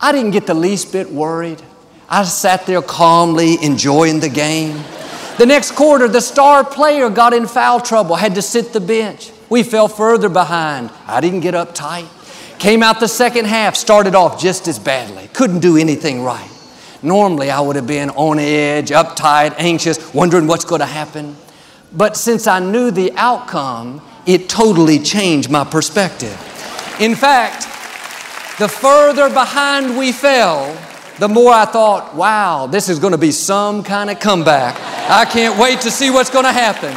I 0.00 0.12
didn't 0.12 0.30
get 0.30 0.46
the 0.46 0.54
least 0.54 0.90
bit 0.90 1.10
worried. 1.10 1.60
I 2.08 2.24
sat 2.24 2.64
there 2.64 2.80
calmly 2.80 3.62
enjoying 3.62 4.20
the 4.20 4.30
game. 4.30 4.82
The 5.38 5.46
next 5.46 5.72
quarter, 5.72 6.08
the 6.08 6.20
star 6.20 6.64
player 6.64 7.08
got 7.08 7.32
in 7.32 7.46
foul 7.46 7.80
trouble, 7.80 8.16
had 8.16 8.34
to 8.34 8.42
sit 8.42 8.72
the 8.72 8.80
bench. 8.80 9.32
We 9.48 9.62
fell 9.62 9.88
further 9.88 10.28
behind. 10.28 10.90
I 11.06 11.20
didn't 11.20 11.40
get 11.40 11.54
uptight. 11.54 12.08
Came 12.58 12.82
out 12.82 13.00
the 13.00 13.08
second 13.08 13.46
half, 13.46 13.74
started 13.74 14.14
off 14.14 14.40
just 14.40 14.68
as 14.68 14.78
badly, 14.78 15.28
couldn't 15.32 15.60
do 15.60 15.76
anything 15.76 16.22
right. 16.22 16.48
Normally, 17.02 17.50
I 17.50 17.60
would 17.60 17.74
have 17.74 17.88
been 17.88 18.10
on 18.10 18.38
edge, 18.38 18.90
uptight, 18.90 19.54
anxious, 19.58 20.14
wondering 20.14 20.46
what's 20.46 20.64
going 20.64 20.80
to 20.80 20.86
happen. 20.86 21.36
But 21.92 22.16
since 22.16 22.46
I 22.46 22.60
knew 22.60 22.90
the 22.90 23.12
outcome, 23.16 24.00
it 24.26 24.48
totally 24.48 25.00
changed 25.00 25.50
my 25.50 25.64
perspective. 25.64 26.32
In 27.00 27.16
fact, 27.16 27.64
the 28.58 28.68
further 28.68 29.28
behind 29.28 29.98
we 29.98 30.12
fell, 30.12 30.76
the 31.22 31.28
more 31.28 31.52
I 31.52 31.66
thought, 31.66 32.16
wow, 32.16 32.66
this 32.66 32.88
is 32.88 32.98
going 32.98 33.12
to 33.12 33.16
be 33.16 33.30
some 33.30 33.84
kind 33.84 34.10
of 34.10 34.18
comeback. 34.18 34.74
I 35.08 35.24
can't 35.24 35.56
wait 35.56 35.82
to 35.82 35.90
see 35.92 36.10
what's 36.10 36.30
going 36.30 36.46
to 36.46 36.50
happen. 36.50 36.92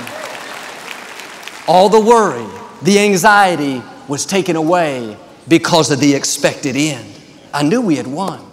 All 1.68 1.90
the 1.90 2.00
worry, 2.00 2.48
the 2.82 2.98
anxiety 2.98 3.84
was 4.08 4.26
taken 4.26 4.56
away 4.56 5.16
because 5.48 5.92
of 5.92 6.00
the 6.00 6.16
expected 6.16 6.76
end. 6.76 7.08
I 7.54 7.62
knew 7.62 7.82
we 7.82 7.98
had 7.98 8.08
won. 8.08 8.44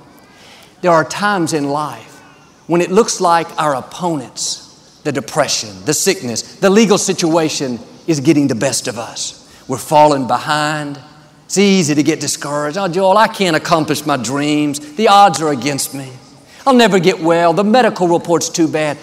There 0.82 0.90
are 0.90 1.06
times 1.06 1.54
in 1.54 1.70
life 1.70 2.20
when 2.66 2.82
it 2.82 2.90
looks 2.90 3.18
like 3.18 3.48
our 3.58 3.74
opponents, 3.74 5.00
the 5.04 5.12
depression, 5.12 5.70
the 5.86 5.94
sickness, 5.94 6.56
the 6.56 6.68
legal 6.68 6.98
situation 6.98 7.78
is 8.06 8.20
getting 8.20 8.46
the 8.46 8.54
best 8.54 8.88
of 8.88 8.98
us. 8.98 9.38
We're 9.66 9.78
falling 9.78 10.26
behind. 10.26 11.00
It's 11.52 11.58
easy 11.58 11.94
to 11.96 12.02
get 12.02 12.18
discouraged. 12.18 12.78
Oh, 12.78 12.88
Joel, 12.88 13.18
I 13.18 13.28
can't 13.28 13.54
accomplish 13.54 14.06
my 14.06 14.16
dreams. 14.16 14.94
The 14.94 15.08
odds 15.08 15.42
are 15.42 15.52
against 15.52 15.92
me. 15.92 16.10
I'll 16.66 16.72
never 16.72 16.98
get 16.98 17.20
well. 17.20 17.52
The 17.52 17.62
medical 17.62 18.08
report's 18.08 18.48
too 18.48 18.66
bad. 18.66 18.96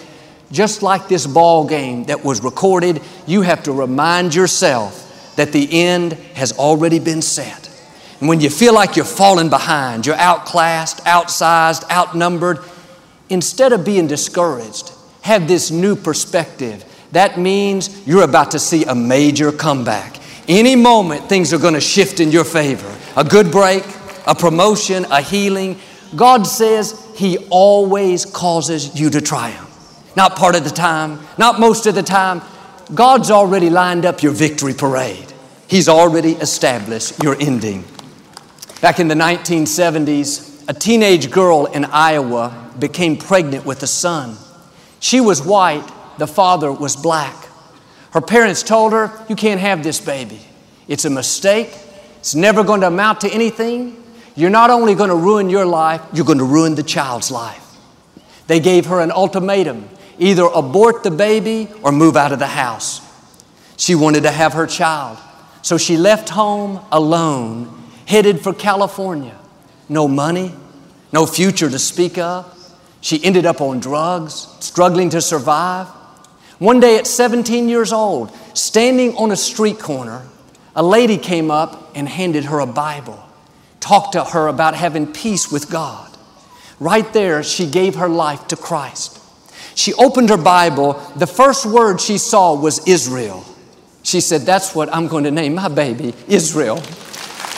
Just 0.50 0.82
like 0.82 1.06
this 1.06 1.28
ball 1.28 1.64
game 1.64 2.06
that 2.06 2.24
was 2.24 2.42
recorded, 2.42 3.02
you 3.24 3.42
have 3.42 3.62
to 3.62 3.72
remind 3.72 4.34
yourself 4.34 5.32
that 5.36 5.52
the 5.52 5.68
end 5.70 6.14
has 6.34 6.50
already 6.58 6.98
been 6.98 7.22
set. 7.22 7.70
And 8.18 8.28
when 8.28 8.40
you 8.40 8.50
feel 8.50 8.74
like 8.74 8.96
you're 8.96 9.04
falling 9.04 9.48
behind, 9.48 10.04
you're 10.04 10.16
outclassed, 10.16 11.04
outsized, 11.04 11.88
outnumbered, 11.88 12.58
instead 13.28 13.72
of 13.72 13.84
being 13.84 14.08
discouraged, 14.08 14.90
have 15.22 15.46
this 15.46 15.70
new 15.70 15.94
perspective. 15.94 16.84
That 17.12 17.38
means 17.38 18.04
you're 18.08 18.24
about 18.24 18.50
to 18.50 18.58
see 18.58 18.86
a 18.86 18.94
major 18.96 19.52
comeback. 19.52 20.16
Any 20.48 20.76
moment, 20.76 21.28
things 21.28 21.52
are 21.52 21.58
going 21.58 21.74
to 21.74 21.80
shift 21.80 22.20
in 22.20 22.30
your 22.30 22.44
favor. 22.44 22.92
A 23.16 23.24
good 23.24 23.50
break, 23.50 23.84
a 24.26 24.34
promotion, 24.34 25.04
a 25.10 25.20
healing. 25.20 25.78
God 26.16 26.44
says 26.46 27.06
He 27.14 27.38
always 27.50 28.24
causes 28.24 28.98
you 28.98 29.10
to 29.10 29.20
triumph. 29.20 29.68
Not 30.16 30.36
part 30.36 30.56
of 30.56 30.64
the 30.64 30.70
time, 30.70 31.20
not 31.38 31.60
most 31.60 31.86
of 31.86 31.94
the 31.94 32.02
time. 32.02 32.42
God's 32.94 33.30
already 33.30 33.70
lined 33.70 34.04
up 34.04 34.22
your 34.22 34.32
victory 34.32 34.74
parade. 34.74 35.32
He's 35.68 35.88
already 35.88 36.32
established 36.32 37.22
your 37.22 37.36
ending. 37.40 37.84
Back 38.80 38.98
in 38.98 39.06
the 39.06 39.14
1970s, 39.14 40.68
a 40.68 40.72
teenage 40.72 41.30
girl 41.30 41.66
in 41.66 41.84
Iowa 41.84 42.72
became 42.78 43.16
pregnant 43.16 43.64
with 43.64 43.82
a 43.82 43.86
son. 43.86 44.36
She 44.98 45.20
was 45.20 45.42
white, 45.42 45.88
the 46.18 46.26
father 46.26 46.72
was 46.72 46.96
black. 46.96 47.36
Her 48.12 48.20
parents 48.20 48.62
told 48.62 48.92
her, 48.92 49.10
You 49.28 49.36
can't 49.36 49.60
have 49.60 49.82
this 49.82 50.00
baby. 50.00 50.40
It's 50.88 51.04
a 51.04 51.10
mistake. 51.10 51.76
It's 52.18 52.34
never 52.34 52.64
going 52.64 52.80
to 52.82 52.88
amount 52.88 53.22
to 53.22 53.28
anything. 53.30 53.96
You're 54.34 54.50
not 54.50 54.70
only 54.70 54.94
going 54.94 55.10
to 55.10 55.16
ruin 55.16 55.48
your 55.50 55.66
life, 55.66 56.02
you're 56.12 56.24
going 56.24 56.38
to 56.38 56.44
ruin 56.44 56.74
the 56.74 56.82
child's 56.82 57.30
life. 57.30 57.76
They 58.46 58.60
gave 58.60 58.86
her 58.86 59.00
an 59.00 59.10
ultimatum 59.12 59.88
either 60.18 60.44
abort 60.44 61.02
the 61.02 61.10
baby 61.10 61.68
or 61.82 61.90
move 61.90 62.16
out 62.16 62.30
of 62.30 62.38
the 62.38 62.46
house. 62.46 63.00
She 63.76 63.94
wanted 63.94 64.24
to 64.24 64.30
have 64.30 64.52
her 64.52 64.66
child. 64.66 65.18
So 65.62 65.78
she 65.78 65.96
left 65.96 66.28
home 66.28 66.80
alone 66.92 67.76
headed 68.06 68.40
for 68.40 68.52
California. 68.52 69.36
No 69.88 70.06
money, 70.06 70.54
no 71.12 71.26
future 71.26 71.70
to 71.70 71.78
speak 71.78 72.18
of. 72.18 72.56
She 73.00 73.22
ended 73.24 73.46
up 73.46 73.60
on 73.60 73.80
drugs, 73.80 74.46
struggling 74.60 75.10
to 75.10 75.20
survive. 75.20 75.88
One 76.60 76.78
day 76.78 76.98
at 76.98 77.06
17 77.06 77.70
years 77.70 77.90
old, 77.90 78.30
standing 78.52 79.16
on 79.16 79.30
a 79.30 79.36
street 79.36 79.78
corner, 79.78 80.26
a 80.76 80.82
lady 80.82 81.16
came 81.16 81.50
up 81.50 81.90
and 81.96 82.06
handed 82.06 82.44
her 82.44 82.58
a 82.58 82.66
Bible, 82.66 83.18
talked 83.80 84.12
to 84.12 84.22
her 84.22 84.46
about 84.46 84.74
having 84.74 85.10
peace 85.10 85.50
with 85.50 85.70
God. 85.70 86.14
Right 86.78 87.10
there, 87.14 87.42
she 87.42 87.66
gave 87.66 87.94
her 87.94 88.10
life 88.10 88.46
to 88.48 88.56
Christ. 88.56 89.18
She 89.74 89.94
opened 89.94 90.28
her 90.28 90.36
Bible. 90.36 90.92
The 91.16 91.26
first 91.26 91.64
word 91.64 91.98
she 91.98 92.18
saw 92.18 92.54
was 92.54 92.86
Israel. 92.86 93.42
She 94.02 94.20
said, 94.20 94.42
That's 94.42 94.74
what 94.74 94.94
I'm 94.94 95.08
going 95.08 95.24
to 95.24 95.30
name 95.30 95.54
my 95.54 95.68
baby, 95.68 96.12
Israel. 96.28 96.76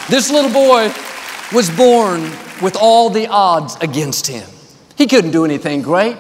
This 0.09 0.31
little 0.31 0.53
boy 0.53 0.95
was 1.53 1.71
born 1.77 2.23
with 2.63 2.77
all 2.81 3.11
the 3.11 3.27
odds 3.27 3.77
against 3.81 4.29
him. 4.29 4.49
He 4.97 5.09
couldn't 5.09 5.33
do 5.33 5.45
anything 5.45 5.83
great, 5.83 6.19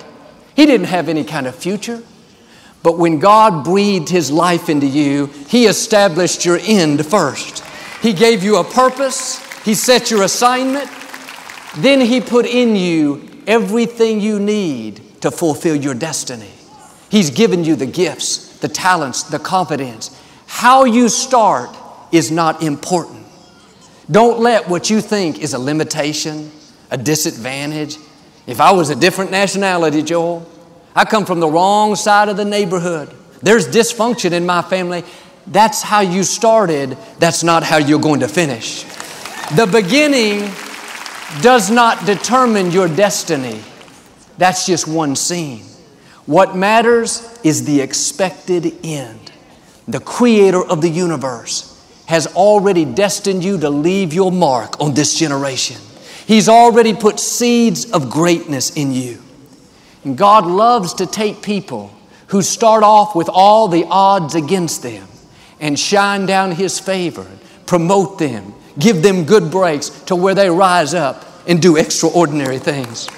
he 0.56 0.66
didn't 0.66 0.88
have 0.88 1.08
any 1.08 1.22
kind 1.22 1.46
of 1.46 1.54
future. 1.54 2.02
But 2.82 2.98
when 2.98 3.18
God 3.18 3.64
breathed 3.64 4.08
His 4.08 4.30
life 4.30 4.68
into 4.68 4.86
you, 4.86 5.26
He 5.48 5.66
established 5.66 6.44
your 6.44 6.58
end 6.62 7.04
first. 7.06 7.64
He 8.02 8.12
gave 8.12 8.42
you 8.42 8.56
a 8.56 8.64
purpose, 8.64 9.38
He 9.64 9.74
set 9.74 10.10
your 10.10 10.22
assignment, 10.22 10.90
then 11.76 12.00
He 12.00 12.20
put 12.20 12.46
in 12.46 12.74
you 12.74 13.28
everything 13.46 14.20
you 14.20 14.38
need 14.38 15.20
to 15.22 15.30
fulfill 15.30 15.76
your 15.76 15.94
destiny. 15.94 16.50
He's 17.08 17.30
given 17.30 17.64
you 17.64 17.76
the 17.76 17.86
gifts, 17.86 18.58
the 18.58 18.68
talents, 18.68 19.24
the 19.24 19.38
confidence. 19.38 20.18
How 20.46 20.84
you 20.84 21.08
start 21.08 21.76
is 22.10 22.30
not 22.30 22.62
important. 22.62 23.24
Don't 24.10 24.40
let 24.40 24.68
what 24.68 24.90
you 24.90 25.00
think 25.00 25.38
is 25.38 25.54
a 25.54 25.58
limitation, 25.58 26.50
a 26.90 26.98
disadvantage. 26.98 27.96
If 28.46 28.60
I 28.60 28.72
was 28.72 28.90
a 28.90 28.96
different 28.96 29.30
nationality, 29.30 30.02
Joel, 30.02 30.46
I 30.94 31.04
come 31.04 31.24
from 31.24 31.40
the 31.40 31.48
wrong 31.48 31.96
side 31.96 32.28
of 32.28 32.36
the 32.36 32.44
neighborhood. 32.44 33.14
There's 33.42 33.66
dysfunction 33.68 34.32
in 34.32 34.46
my 34.46 34.62
family. 34.62 35.04
That's 35.46 35.82
how 35.82 36.00
you 36.00 36.22
started. 36.22 36.96
That's 37.18 37.42
not 37.42 37.62
how 37.62 37.78
you're 37.78 38.00
going 38.00 38.20
to 38.20 38.28
finish. 38.28 38.84
The 39.56 39.68
beginning 39.70 40.50
does 41.40 41.70
not 41.70 42.04
determine 42.06 42.70
your 42.70 42.88
destiny. 42.88 43.62
That's 44.38 44.66
just 44.66 44.86
one 44.86 45.16
scene. 45.16 45.64
What 46.26 46.56
matters 46.56 47.38
is 47.42 47.64
the 47.64 47.80
expected 47.80 48.74
end. 48.84 49.32
The 49.88 50.00
creator 50.00 50.62
of 50.64 50.80
the 50.80 50.88
universe 50.88 51.68
has 52.06 52.26
already 52.34 52.84
destined 52.84 53.42
you 53.42 53.58
to 53.58 53.70
leave 53.70 54.12
your 54.12 54.30
mark 54.30 54.80
on 54.80 54.94
this 54.94 55.18
generation. 55.18 55.78
He's 56.26 56.48
already 56.48 56.94
put 56.94 57.18
seeds 57.18 57.90
of 57.90 58.08
greatness 58.08 58.76
in 58.76 58.92
you. 58.92 59.20
And 60.04 60.18
God 60.18 60.46
loves 60.46 60.94
to 60.94 61.06
take 61.06 61.42
people 61.42 61.92
who 62.28 62.42
start 62.42 62.82
off 62.82 63.14
with 63.14 63.28
all 63.28 63.68
the 63.68 63.84
odds 63.88 64.34
against 64.34 64.82
them 64.82 65.06
and 65.60 65.78
shine 65.78 66.26
down 66.26 66.52
His 66.52 66.80
favor, 66.80 67.26
promote 67.66 68.18
them, 68.18 68.54
give 68.78 69.02
them 69.02 69.24
good 69.24 69.50
breaks 69.50 69.90
to 70.04 70.16
where 70.16 70.34
they 70.34 70.50
rise 70.50 70.94
up 70.94 71.24
and 71.46 71.60
do 71.60 71.76
extraordinary 71.76 72.58
things. 72.58 73.08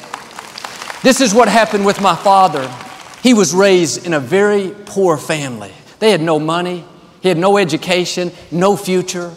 This 1.03 1.21
is 1.21 1.35
what 1.35 1.49
happened 1.49 1.85
with 1.85 2.01
my 2.01 2.17
father. 2.17 2.69
He 3.23 3.35
was 3.35 3.55
raised 3.55 4.07
in 4.07 4.15
a 4.15 4.21
very 4.21 4.75
poor 4.87 5.17
family. 5.17 5.73
They 5.99 6.11
had 6.11 6.21
no 6.21 6.39
money, 6.39 6.85
he 7.21 7.29
had 7.29 7.39
no 7.39 7.57
education, 7.57 8.33
no 8.51 8.77
future. 8.77 9.33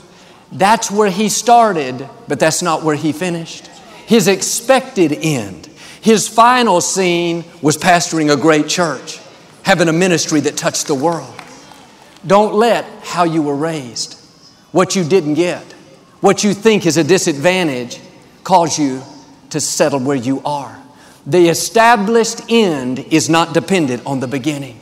That's 0.51 0.89
where 0.89 1.09
he 1.09 1.29
started, 1.29 2.07
but 2.27 2.39
that's 2.39 2.61
not 2.61 2.83
where 2.83 2.95
he 2.95 3.11
finished. 3.11 3.67
His 4.05 4.27
expected 4.27 5.11
end, 5.11 5.66
his 6.01 6.27
final 6.27 6.81
scene 6.81 7.43
was 7.61 7.77
pastoring 7.77 8.33
a 8.33 8.37
great 8.37 8.67
church, 8.67 9.19
having 9.63 9.87
a 9.87 9.93
ministry 9.93 10.39
that 10.41 10.57
touched 10.57 10.87
the 10.87 10.95
world. 10.95 11.33
Don't 12.25 12.55
let 12.55 12.85
how 13.03 13.23
you 13.23 13.41
were 13.41 13.55
raised, 13.55 14.19
what 14.71 14.95
you 14.95 15.03
didn't 15.03 15.35
get, 15.35 15.63
what 16.21 16.43
you 16.43 16.53
think 16.53 16.85
is 16.85 16.97
a 16.97 17.03
disadvantage, 17.03 17.99
cause 18.43 18.77
you 18.77 19.01
to 19.49 19.59
settle 19.59 19.99
where 19.99 20.17
you 20.17 20.41
are. 20.45 20.77
The 21.25 21.49
established 21.49 22.41
end 22.49 22.99
is 22.99 23.29
not 23.29 23.53
dependent 23.53 24.03
on 24.05 24.19
the 24.19 24.27
beginning. 24.27 24.79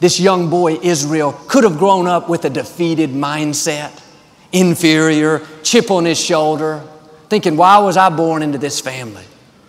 This 0.00 0.20
young 0.20 0.48
boy, 0.48 0.74
Israel, 0.82 1.32
could 1.48 1.64
have 1.64 1.78
grown 1.78 2.06
up 2.06 2.28
with 2.28 2.44
a 2.44 2.50
defeated 2.50 3.10
mindset, 3.10 4.02
inferior, 4.52 5.46
chip 5.62 5.90
on 5.90 6.04
his 6.04 6.20
shoulder, 6.20 6.82
thinking, 7.28 7.56
why 7.56 7.78
was 7.78 7.96
I 7.96 8.08
born 8.08 8.42
into 8.42 8.58
this 8.58 8.80
family? 8.80 9.24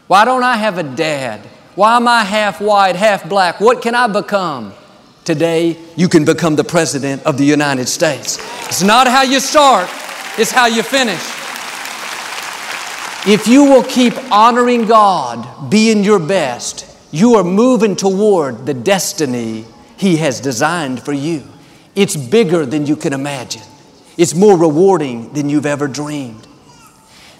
Why 0.10 0.26
don't 0.26 0.42
I 0.42 0.58
have 0.58 0.80
a 0.80 0.84
dad? 0.84 1.40
Why 1.76 1.96
am 1.96 2.08
I 2.08 2.24
half 2.24 2.60
white, 2.60 2.96
half 2.96 3.30
black? 3.30 3.60
What 3.62 3.84
can 3.84 3.94
I 3.94 4.08
become? 4.08 4.74
Today, 5.24 5.78
you 5.96 6.10
can 6.10 6.26
become 6.26 6.56
the 6.56 6.64
President 6.64 7.22
of 7.28 7.38
the 7.38 7.46
United 7.46 7.88
States. 7.88 8.40
It's 8.66 8.82
not 8.82 9.06
how 9.06 9.22
you 9.22 9.40
start, 9.40 9.88
it's 10.40 10.50
how 10.50 10.66
you 10.66 10.82
finish. 10.82 11.22
If 13.32 13.48
you 13.48 13.66
will 13.66 13.84
keep 13.84 14.16
honoring 14.32 14.88
God, 14.88 15.70
being 15.70 16.04
your 16.04 16.18
best, 16.18 16.88
you 17.12 17.36
are 17.36 17.44
moving 17.44 17.96
toward 17.96 18.66
the 18.66 18.74
destiny 18.74 19.64
he 19.96 20.18
has 20.18 20.40
designed 20.42 21.04
for 21.04 21.14
you. 21.14 21.44
It's 21.94 22.16
bigger 22.16 22.66
than 22.66 22.88
you 22.88 22.96
can 22.96 23.14
imagine, 23.14 23.62
it's 24.18 24.34
more 24.34 24.58
rewarding 24.58 25.34
than 25.34 25.50
you've 25.50 25.68
ever 25.68 25.88
dreamed. 25.88 26.48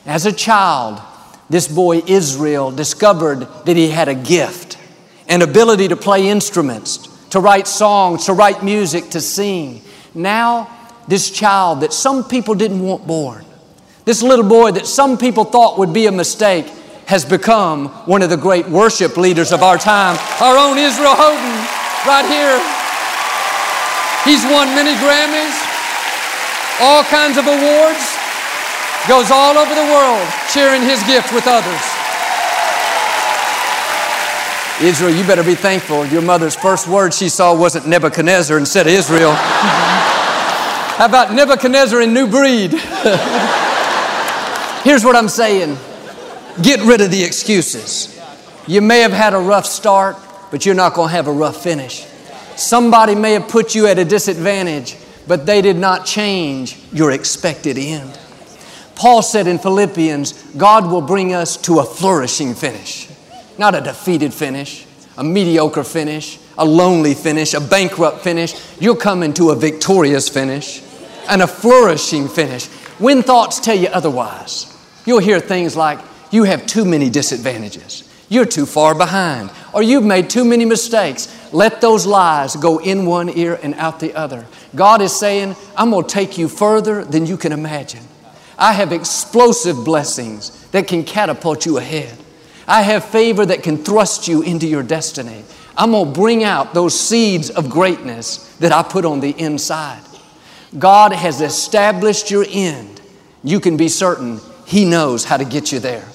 As 0.06 0.28
a 0.28 0.32
child, 0.32 1.02
this 1.50 1.68
boy 1.68 2.04
Israel 2.06 2.72
discovered 2.72 3.48
that 3.66 3.76
he 3.76 3.90
had 3.90 4.08
a 4.08 4.16
gift, 4.16 4.78
an 5.28 5.42
ability 5.42 5.88
to 5.88 5.96
play 5.96 6.30
instruments, 6.30 7.08
to 7.30 7.40
write 7.40 7.68
songs, 7.68 8.26
to 8.26 8.34
write 8.34 8.64
music, 8.64 9.10
to 9.12 9.22
sing. 9.22 9.82
Now, 10.14 10.70
this 11.08 11.32
child 11.32 11.82
that 11.82 11.94
some 11.94 12.24
people 12.24 12.54
didn't 12.54 12.82
want 12.82 13.08
born, 13.08 13.46
this 14.06 14.22
little 14.22 14.48
boy 14.48 14.72
that 14.72 14.86
some 14.86 15.18
people 15.18 15.44
thought 15.44 15.80
would 15.80 15.94
be 15.94 16.06
a 16.06 16.12
mistake, 16.12 16.68
has 17.06 17.26
become 17.26 17.90
one 18.06 18.22
of 18.22 18.30
the 18.30 18.38
great 18.38 18.70
worship 18.70 19.18
leaders 19.18 19.52
of 19.52 19.64
our 19.64 19.80
time, 19.80 20.16
our 20.42 20.56
own 20.58 20.78
Israel 20.78 21.16
Houghton 21.18 21.58
right 22.06 22.26
here. 22.30 22.62
He's 24.30 24.46
won 24.46 24.70
many 24.78 24.94
Grammys, 25.02 25.58
all 26.80 27.04
kinds 27.06 27.38
of 27.40 27.48
awards, 27.48 28.19
goes 29.08 29.32
all 29.32 29.58
over 29.58 29.74
the 29.74 29.88
world 29.94 30.28
sharing 30.50 30.82
his 30.82 31.02
gift 31.04 31.34
with 31.34 31.48
others. 31.48 31.82
Israel, 34.82 35.16
you 35.16 35.26
better 35.26 35.44
be 35.44 35.56
thankful. 35.56 36.06
Your 36.06 36.22
mother's 36.22 36.56
first 36.56 36.88
word 36.88 37.14
she 37.14 37.30
saw 37.30 37.54
wasn't 37.54 37.88
Nebuchadnezzar 37.88 38.58
instead 38.58 38.88
of 38.88 38.94
Israel. 38.94 39.34
How 39.36 41.06
about 41.06 41.34
Nebuchadnezzar 41.34 42.02
and 42.02 42.14
new 42.14 42.28
breed? 42.28 42.72
Here's 44.84 45.04
what 45.04 45.16
I'm 45.16 45.30
saying 45.30 45.78
get 46.62 46.82
rid 46.82 47.02
of 47.02 47.12
the 47.12 47.24
excuses. 47.24 48.16
You 48.68 48.82
may 48.82 49.02
have 49.02 49.14
had 49.14 49.34
a 49.34 49.40
rough 49.40 49.66
start 49.66 50.18
but 50.52 50.66
you're 50.66 50.76
not 50.76 50.94
going 50.94 51.10
to 51.10 51.16
have 51.16 51.28
a 51.28 51.32
rough 51.32 51.62
finish. 51.62 52.06
Somebody 52.56 53.16
may 53.16 53.34
have 53.34 53.48
put 53.48 53.76
you 53.76 53.88
at 53.88 54.00
a 54.00 54.06
disadvantage, 54.06 54.98
but 55.28 55.46
they 55.46 55.62
did 55.62 55.78
not 55.78 56.06
change 56.06 56.78
your 56.92 57.12
expected 57.12 57.78
end. 57.78 58.18
Paul 59.00 59.22
said 59.22 59.48
in 59.48 59.60
Philippians, 59.60 60.34
God 60.58 60.92
will 60.92 61.00
bring 61.02 61.34
us 61.34 61.56
to 61.62 61.80
a 61.80 61.86
flourishing 61.86 62.54
finish, 62.54 63.08
not 63.58 63.74
a 63.74 63.80
defeated 63.80 64.34
finish, 64.34 64.86
a 65.18 65.24
mediocre 65.24 65.86
finish, 65.86 66.38
a 66.58 66.66
lonely 66.66 67.14
finish, 67.14 67.54
a 67.54 67.62
bankrupt 67.62 68.20
finish. 68.20 68.54
You'll 68.78 68.98
come 68.98 69.24
into 69.24 69.52
a 69.52 69.56
victorious 69.56 70.28
finish 70.28 70.84
and 71.30 71.42
a 71.42 71.48
flourishing 71.48 72.28
finish. 72.28 72.66
When 73.00 73.24
thoughts 73.24 73.62
tell 73.62 73.78
you 73.78 73.88
otherwise, 73.88 74.78
you'll 75.06 75.20
hear 75.20 75.40
things 75.40 75.78
like, 75.78 76.00
You 76.30 76.44
have 76.44 76.68
too 76.68 76.84
many 76.84 77.10
disadvantages. 77.10 78.04
You're 78.28 78.44
too 78.44 78.66
far 78.66 78.94
behind, 78.96 79.50
or 79.74 79.82
you've 79.82 80.04
made 80.04 80.30
too 80.30 80.44
many 80.44 80.66
mistakes. 80.66 81.34
Let 81.54 81.80
those 81.80 82.06
lies 82.06 82.58
go 82.58 82.80
in 82.80 83.06
one 83.06 83.30
ear 83.30 83.58
and 83.64 83.76
out 83.76 84.02
the 84.02 84.14
other. 84.14 84.46
God 84.76 85.02
is 85.02 85.18
saying, 85.18 85.56
I'm 85.78 85.92
going 85.92 86.04
to 86.04 86.14
take 86.14 86.38
you 86.38 86.50
further 86.50 87.06
than 87.06 87.26
you 87.26 87.38
can 87.38 87.54
imagine. 87.54 88.09
I 88.60 88.74
have 88.74 88.92
explosive 88.92 89.84
blessings 89.86 90.68
that 90.68 90.88
can 90.88 91.04
catapult 91.04 91.66
you 91.66 91.78
ahead. 91.78 92.18
I 92.68 92.82
have 92.84 93.06
favor 93.06 93.46
that 93.46 93.64
can 93.64 93.78
thrust 93.78 94.28
you 94.28 94.42
into 94.42 94.68
your 94.68 94.84
destiny. 94.84 95.44
I'm 95.76 95.92
going 95.92 96.14
to 96.14 96.20
bring 96.20 96.44
out 96.44 96.74
those 96.74 97.00
seeds 97.00 97.50
of 97.50 97.70
greatness 97.70 98.56
that 98.58 98.72
I 98.72 98.84
put 98.84 99.06
on 99.06 99.22
the 99.22 99.32
inside. 99.32 100.02
God 100.78 101.14
has 101.14 101.42
established 101.42 102.30
your 102.30 102.46
end. 102.48 103.02
You 103.44 103.60
can 103.60 103.78
be 103.78 103.88
certain 103.88 104.40
He 104.68 104.86
knows 104.86 105.24
how 105.24 105.38
to 105.38 105.46
get 105.46 105.72
you 105.72 105.80
there. 105.80 106.08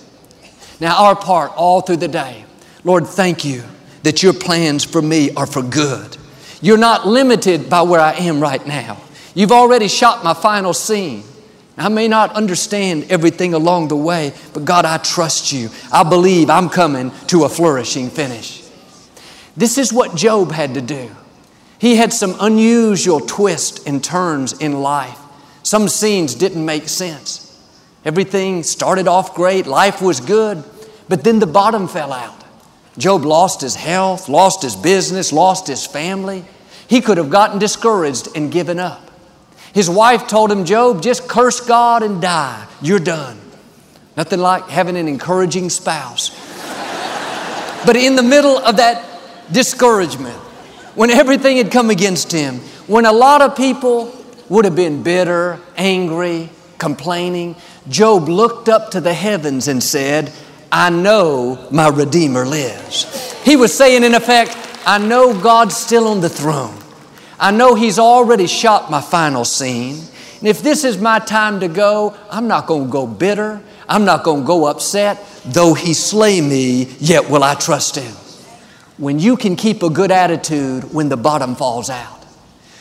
Now, 0.81 1.03
our 1.05 1.17
part 1.17 1.53
all 1.57 1.81
through 1.81 1.97
the 1.97 2.09
day, 2.09 2.45
Lord, 2.85 3.07
thank 3.07 3.45
you 3.45 3.65
that 4.03 4.23
your 4.23 4.35
plans 4.35 4.85
for 4.85 5.01
me 5.01 5.35
are 5.35 5.47
for 5.47 5.63
good. 5.63 6.17
You're 6.61 6.79
not 6.79 7.07
limited 7.07 7.71
by 7.71 7.83
where 7.83 8.01
I 8.01 8.13
am 8.13 8.41
right 8.41 8.65
now. 8.67 8.99
You've 9.35 9.53
already 9.53 9.89
shot 9.89 10.23
my 10.23 10.35
final 10.35 10.75
scene. 10.75 11.25
I 11.77 11.89
may 11.89 12.07
not 12.07 12.35
understand 12.35 13.07
everything 13.11 13.53
along 13.53 13.89
the 13.89 13.97
way, 13.97 14.33
but 14.53 14.65
God, 14.65 14.85
I 14.85 14.99
trust 14.99 15.53
you. 15.53 15.71
I 15.93 16.05
believe 16.05 16.49
I'm 16.49 16.69
coming 16.69 17.11
to 17.29 17.45
a 17.45 17.49
flourishing 17.49 18.11
finish. 18.11 18.63
This 19.57 19.79
is 19.79 19.93
what 19.93 20.15
Job 20.15 20.53
had 20.53 20.75
to 20.75 20.81
do. 20.81 21.11
He 21.79 21.97
had 21.97 22.13
some 22.13 22.37
unusual 22.41 23.21
twists 23.21 23.85
and 23.87 24.03
turns 24.03 24.53
in 24.53 24.81
life. 24.81 25.19
Some 25.65 25.89
scenes 25.89 26.35
didn't 26.35 26.65
make 26.65 26.89
sense. 26.89 27.41
Everything 28.05 28.63
started 28.63 29.09
off 29.09 29.35
great, 29.35 29.67
life 29.67 30.01
was 30.01 30.21
good, 30.21 30.63
but 31.09 31.25
then 31.25 31.39
the 31.41 31.47
bottom 31.47 31.89
fell 31.89 32.13
out. 32.13 32.45
Job 32.99 33.25
lost 33.25 33.61
his 33.61 33.75
health, 33.75 34.29
lost 34.29 34.63
his 34.63 34.77
business, 34.77 35.33
lost 35.33 35.67
his 35.67 35.87
family. 35.87 36.45
He 36.87 37.01
could 37.01 37.19
have 37.19 37.31
gotten 37.31 37.59
discouraged 37.59 38.29
and 38.37 38.53
given 38.53 38.79
up. 38.79 39.11
His 39.75 39.91
wife 39.91 40.29
told 40.29 40.53
him, 40.53 40.65
Job, 40.65 41.03
just 41.03 41.29
curse 41.29 41.61
God 41.61 42.05
and 42.05 42.23
die. 42.23 42.67
You're 42.81 43.01
done. 43.01 43.39
Nothing 44.17 44.39
like 44.39 44.69
having 44.69 44.97
an 44.97 45.09
encouraging 45.09 45.69
spouse. 45.69 46.31
but 47.85 47.97
in 47.97 48.15
the 48.15 48.23
middle 48.23 48.57
of 48.57 48.77
that 48.77 49.05
discouragement, 49.51 50.37
when 50.95 51.11
everything 51.11 51.57
had 51.57 51.73
come 51.73 51.91
against 51.91 52.31
him, 52.31 52.61
when 52.87 53.05
a 53.05 53.13
lot 53.13 53.43
of 53.43 53.57
people 53.57 54.15
would 54.49 54.65
have 54.65 54.77
been 54.77 55.03
bitter, 55.03 55.59
angry, 55.77 56.51
complaining, 56.79 57.57
Job 57.89 58.29
looked 58.29 58.69
up 58.69 58.93
to 58.93 59.01
the 59.01 59.13
heavens 59.13 59.67
and 59.67 59.83
said, 59.83 60.33
I 60.71 60.91
know 60.91 61.67
my 61.73 61.89
Redeemer 61.89 62.47
lives. 62.47 63.33
He 63.43 63.57
was 63.57 63.77
saying, 63.77 64.05
in 64.05 64.15
effect, 64.15 64.57
I 64.87 64.99
know 64.99 65.39
God's 65.39 65.77
still 65.77 66.07
on 66.07 66.21
the 66.21 66.29
throne. 66.29 66.79
I 67.39 67.51
know 67.51 67.75
He's 67.75 67.99
already 67.99 68.47
shot 68.47 68.91
my 68.91 69.01
final 69.01 69.45
scene. 69.45 69.97
And 70.39 70.49
if 70.49 70.63
this 70.63 70.85
is 70.85 70.99
my 70.99 71.19
time 71.19 71.61
to 71.61 71.69
go, 71.69 72.17
I'm 72.31 72.49
not 72.49 72.67
going 72.67 72.87
to 72.87 72.91
go 72.91 73.07
bitter. 73.07 73.63
I'm 73.89 74.05
not 74.05 74.25
going 74.25 74.43
to 74.43 74.47
go 74.47 74.67
upset. 74.67 75.25
Though 75.45 75.75
He 75.75 75.95
slay 75.95 76.41
me, 76.41 76.85
yet 76.99 77.31
will 77.31 77.43
I 77.43 77.55
trust 77.55 77.97
Him. 77.97 78.15
When 78.97 79.19
you 79.19 79.37
can 79.37 79.57
keep 79.57 79.83
a 79.83 79.91
good 79.91 80.11
attitude 80.11 80.93
when 80.93 81.09
the 81.09 81.17
bottom 81.17 81.57
falls 81.57 81.91
out, 81.91 82.25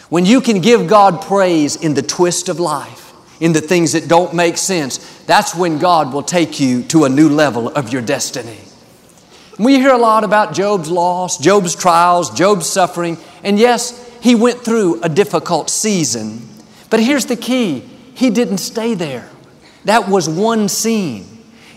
when 0.10 0.26
you 0.26 0.42
can 0.42 0.62
give 0.62 0.88
God 0.88 1.22
praise 1.24 1.76
in 1.76 1.96
the 1.96 2.04
twist 2.04 2.50
of 2.50 2.60
life, 2.60 3.14
in 3.40 3.52
the 3.52 3.62
things 3.62 3.94
that 3.94 4.08
don't 4.08 4.34
make 4.34 4.58
sense, 4.58 5.00
that's 5.26 5.56
when 5.56 5.80
God 5.80 6.14
will 6.14 6.22
take 6.22 6.60
you 6.60 6.84
to 6.84 7.06
a 7.06 7.10
new 7.10 7.30
level 7.30 7.68
of 7.70 7.92
your 7.92 8.02
destiny. 8.02 8.60
We 9.58 9.76
hear 9.76 9.92
a 9.92 9.98
lot 9.98 10.24
about 10.24 10.54
Job's 10.54 10.90
loss, 10.90 11.38
Job's 11.38 11.76
trials, 11.76 12.30
Job's 12.30 12.68
suffering, 12.68 13.18
and 13.44 13.60
yes, 13.60 14.03
he 14.24 14.36
went 14.36 14.64
through 14.64 15.02
a 15.02 15.10
difficult 15.10 15.70
season. 15.70 16.48
But 16.90 17.02
here's 17.02 17.26
the 17.26 17.36
key 17.36 17.82
he 18.16 18.30
didn't 18.30 18.60
stay 18.60 18.94
there. 18.94 19.30
That 19.84 20.08
was 20.08 20.30
one 20.30 20.70
scene. 20.70 21.28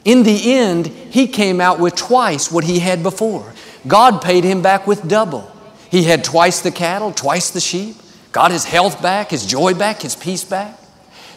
In 0.05 0.23
the 0.23 0.55
end, 0.55 0.87
he 0.87 1.27
came 1.27 1.61
out 1.61 1.81
with 1.81 1.97
twice 1.97 2.53
what 2.53 2.63
he 2.63 2.79
had 2.79 3.03
before. 3.03 3.53
God 3.89 4.23
paid 4.23 4.45
him 4.45 4.63
back 4.63 4.87
with 4.87 5.09
double. 5.09 5.51
He 5.91 6.05
had 6.05 6.23
twice 6.23 6.61
the 6.61 6.71
cattle, 6.71 7.11
twice 7.11 7.51
the 7.51 7.59
sheep, 7.59 7.97
got 8.31 8.53
his 8.53 8.65
health 8.65 9.03
back, 9.03 9.31
his 9.31 9.45
joy 9.45 9.75
back, 9.75 10.03
his 10.03 10.15
peace 10.15 10.45
back. 10.45 10.79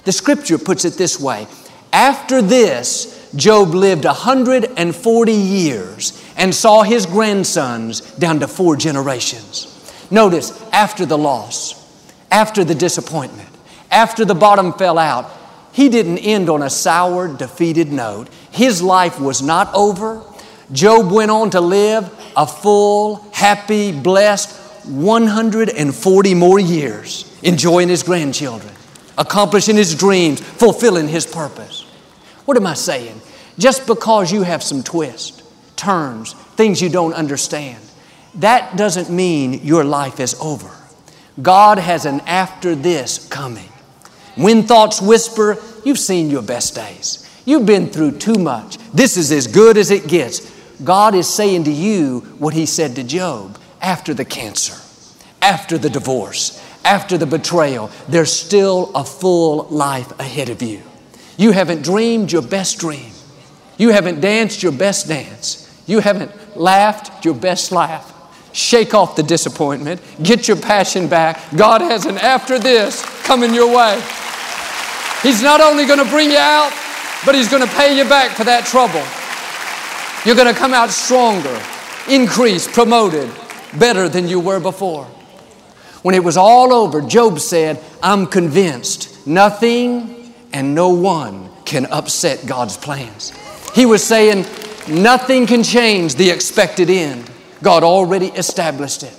The 0.04 0.12
scripture 0.12 0.60
puts 0.60 0.86
it 0.86 0.94
this 0.94 1.20
way 1.20 1.48
After 1.92 2.40
this, 2.40 3.32
Job 3.36 3.70
lived 3.70 4.06
140 4.06 5.32
years 5.32 6.24
and 6.38 6.54
saw 6.54 6.84
his 6.84 7.08
grandsons 7.08 8.02
down 8.18 8.42
to 8.42 8.48
four 8.48 8.76
generations. 8.76 9.76
Notice, 10.12 10.62
after 10.72 11.06
the 11.06 11.18
loss, 11.18 11.76
after 12.32 12.64
the 12.64 12.76
disappointment, 12.76 13.50
after 13.92 14.26
the 14.26 14.36
bottom 14.36 14.74
fell 14.74 14.98
out, 14.98 15.30
he 15.72 15.90
didn't 15.90 16.20
end 16.20 16.50
on 16.50 16.62
a 16.62 16.70
sour, 16.70 17.28
defeated 17.28 17.92
note. 17.92 18.28
His 18.52 18.82
life 18.82 19.20
was 19.20 19.42
not 19.42 19.74
over. 19.74 20.22
Job 20.72 21.12
went 21.12 21.32
on 21.32 21.52
to 21.52 21.62
live 21.62 22.12
a 22.36 22.46
full, 22.46 23.18
happy, 23.34 23.92
blessed 23.92 24.56
140 24.88 26.34
more 26.34 26.60
years, 26.60 27.40
enjoying 27.44 27.90
his 27.90 28.04
grandchildren, 28.04 28.74
accomplishing 29.18 29.76
his 29.76 29.96
dreams, 29.96 30.40
fulfilling 30.40 31.08
his 31.08 31.26
purpose. 31.26 31.84
What 32.46 32.58
am 32.58 32.66
I 32.66 32.74
saying? 32.74 33.22
Just 33.58 33.86
because 33.86 34.32
you 34.32 34.44
have 34.44 34.64
some 34.64 34.84
twists, 34.84 35.44
turns, 35.76 36.34
things 36.56 36.82
you 36.82 36.90
don't 36.90 37.14
understand, 37.14 37.84
that 38.36 38.78
doesn't 38.78 39.10
mean 39.10 39.66
your 39.66 39.84
life 39.84 40.20
is 40.20 40.36
over. 40.40 40.70
God 41.42 41.78
has 41.78 42.06
an 42.06 42.22
after 42.22 42.76
this 42.76 43.28
coming. 43.28 43.70
When 44.36 44.64
thoughts 44.64 45.02
whisper, 45.02 45.58
you've 45.84 46.00
seen 46.00 46.30
your 46.30 46.42
best 46.42 46.76
days. 46.76 47.26
You've 47.46 47.66
been 47.66 47.90
through 47.90 48.20
too 48.20 48.36
much. 48.36 48.78
This 48.94 49.18
is 49.18 49.32
as 49.32 49.48
good 49.48 49.78
as 49.78 49.92
it 49.92 50.08
gets. 50.08 50.50
God 50.84 51.16
is 51.16 51.34
saying 51.34 51.66
to 51.66 51.72
you 51.72 52.22
what 52.38 52.54
He 52.54 52.66
said 52.66 52.96
to 52.96 53.04
Job 53.04 53.58
after 53.82 54.14
the 54.14 54.26
cancer, 54.26 54.76
after 55.42 55.78
the 55.78 55.90
divorce, 55.90 56.64
after 56.86 57.18
the 57.18 57.26
betrayal. 57.26 57.90
There's 58.08 58.32
still 58.32 58.92
a 58.96 59.04
full 59.04 59.64
life 59.66 60.18
ahead 60.20 60.50
of 60.50 60.62
you. 60.62 60.82
You 61.38 61.52
haven't 61.52 61.82
dreamed 61.82 62.32
your 62.32 62.42
best 62.42 62.80
dream. 62.80 63.12
You 63.78 63.90
haven't 63.90 64.22
danced 64.22 64.62
your 64.62 64.74
best 64.74 65.08
dance. 65.08 65.66
You 65.88 66.00
haven't 66.00 66.58
laughed 66.58 67.26
your 67.26 67.34
best 67.34 67.72
laugh. 67.72 68.14
Shake 68.52 68.94
off 68.94 69.16
the 69.16 69.24
disappointment. 69.24 70.02
Get 70.24 70.48
your 70.48 70.58
passion 70.58 71.08
back. 71.08 71.40
God 71.56 71.82
has 71.82 72.06
an 72.06 72.18
after 72.18 72.58
this 72.58 73.04
coming 73.24 73.54
your 73.54 73.76
way. 73.76 74.02
He's 75.22 75.42
not 75.44 75.62
only 75.62 75.86
going 75.86 76.00
to 76.00 76.10
bring 76.10 76.32
you 76.32 76.38
out, 76.38 76.72
but 77.26 77.36
He's 77.36 77.50
going 77.50 77.62
to 77.62 77.76
pay 77.76 77.98
you 77.98 78.06
back 78.06 78.32
for 78.32 78.44
that 78.46 78.66
trouble. 78.66 79.04
You're 80.26 80.36
going 80.36 80.54
to 80.54 80.60
come 80.60 80.74
out 80.74 80.90
stronger, 80.90 81.62
increased, 82.10 82.72
promoted, 82.72 83.30
better 83.78 84.10
than 84.10 84.28
you 84.28 84.40
were 84.40 84.60
before. 84.60 85.06
When 86.02 86.16
it 86.16 86.24
was 86.24 86.38
all 86.38 86.74
over, 86.74 87.02
Job 87.02 87.40
said, 87.40 87.84
I'm 88.02 88.26
convinced 88.26 89.28
nothing 89.28 90.34
and 90.54 90.74
no 90.74 90.90
one 90.90 91.50
can 91.66 91.86
upset 91.88 92.46
God's 92.48 92.78
plans. 92.78 93.32
He 93.76 93.86
was 93.86 94.04
saying, 94.04 94.46
nothing 94.88 95.46
can 95.46 95.62
change 95.62 96.16
the 96.16 96.32
expected 96.32 96.90
end. 96.90 97.30
God 97.62 97.84
already 97.84 98.28
established 98.28 99.04
it. 99.04 99.14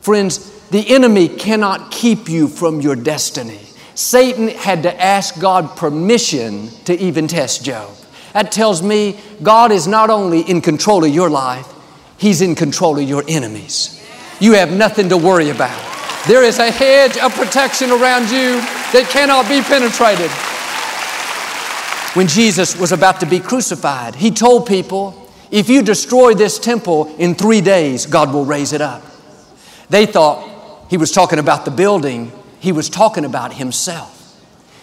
Friends, 0.00 0.50
the 0.70 0.88
enemy 0.94 1.28
cannot 1.28 1.90
keep 1.90 2.28
you 2.28 2.48
from 2.48 2.80
your 2.80 2.96
destiny. 2.96 3.60
Satan 3.94 4.48
had 4.48 4.84
to 4.84 5.02
ask 5.02 5.40
God 5.40 5.76
permission 5.76 6.68
to 6.84 6.98
even 6.98 7.26
test 7.26 7.64
Job. 7.64 7.90
That 8.32 8.52
tells 8.52 8.82
me 8.82 9.18
God 9.42 9.72
is 9.72 9.86
not 9.86 10.10
only 10.10 10.42
in 10.42 10.60
control 10.60 11.04
of 11.04 11.12
your 11.12 11.28
life, 11.30 11.66
He's 12.18 12.40
in 12.40 12.54
control 12.54 12.98
of 12.98 13.08
your 13.08 13.24
enemies. 13.28 13.94
You 14.40 14.52
have 14.54 14.72
nothing 14.72 15.08
to 15.08 15.16
worry 15.16 15.50
about. 15.50 15.84
There 16.26 16.44
is 16.44 16.58
a 16.58 16.70
hedge 16.70 17.16
of 17.18 17.34
protection 17.34 17.90
around 17.90 18.24
you 18.24 18.60
that 18.92 19.08
cannot 19.10 19.48
be 19.48 19.60
penetrated. 19.62 20.30
When 22.14 22.26
Jesus 22.26 22.78
was 22.78 22.92
about 22.92 23.20
to 23.20 23.26
be 23.26 23.40
crucified, 23.40 24.14
He 24.14 24.30
told 24.30 24.66
people, 24.66 25.27
if 25.50 25.68
you 25.68 25.82
destroy 25.82 26.34
this 26.34 26.58
temple 26.58 27.14
in 27.16 27.34
three 27.34 27.60
days, 27.60 28.06
God 28.06 28.32
will 28.32 28.44
raise 28.44 28.72
it 28.72 28.80
up. 28.80 29.02
They 29.88 30.06
thought 30.06 30.88
he 30.90 30.96
was 30.96 31.12
talking 31.12 31.38
about 31.38 31.64
the 31.64 31.70
building, 31.70 32.32
he 32.60 32.72
was 32.72 32.88
talking 32.90 33.24
about 33.24 33.54
himself. 33.54 34.14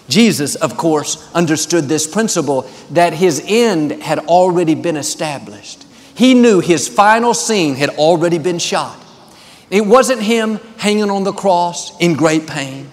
Jesus, 0.07 0.55
of 0.55 0.77
course, 0.77 1.31
understood 1.33 1.85
this 1.85 2.07
principle 2.07 2.69
that 2.91 3.13
his 3.13 3.43
end 3.47 4.03
had 4.03 4.19
already 4.19 4.75
been 4.75 4.97
established. 4.97 5.85
He 6.15 6.33
knew 6.33 6.59
his 6.59 6.87
final 6.87 7.33
scene 7.33 7.75
had 7.75 7.89
already 7.89 8.37
been 8.37 8.59
shot. 8.59 8.97
It 9.69 9.85
wasn't 9.85 10.21
him 10.21 10.59
hanging 10.77 11.09
on 11.09 11.23
the 11.23 11.33
cross 11.33 11.97
in 11.99 12.13
great 12.13 12.47
pain. 12.47 12.91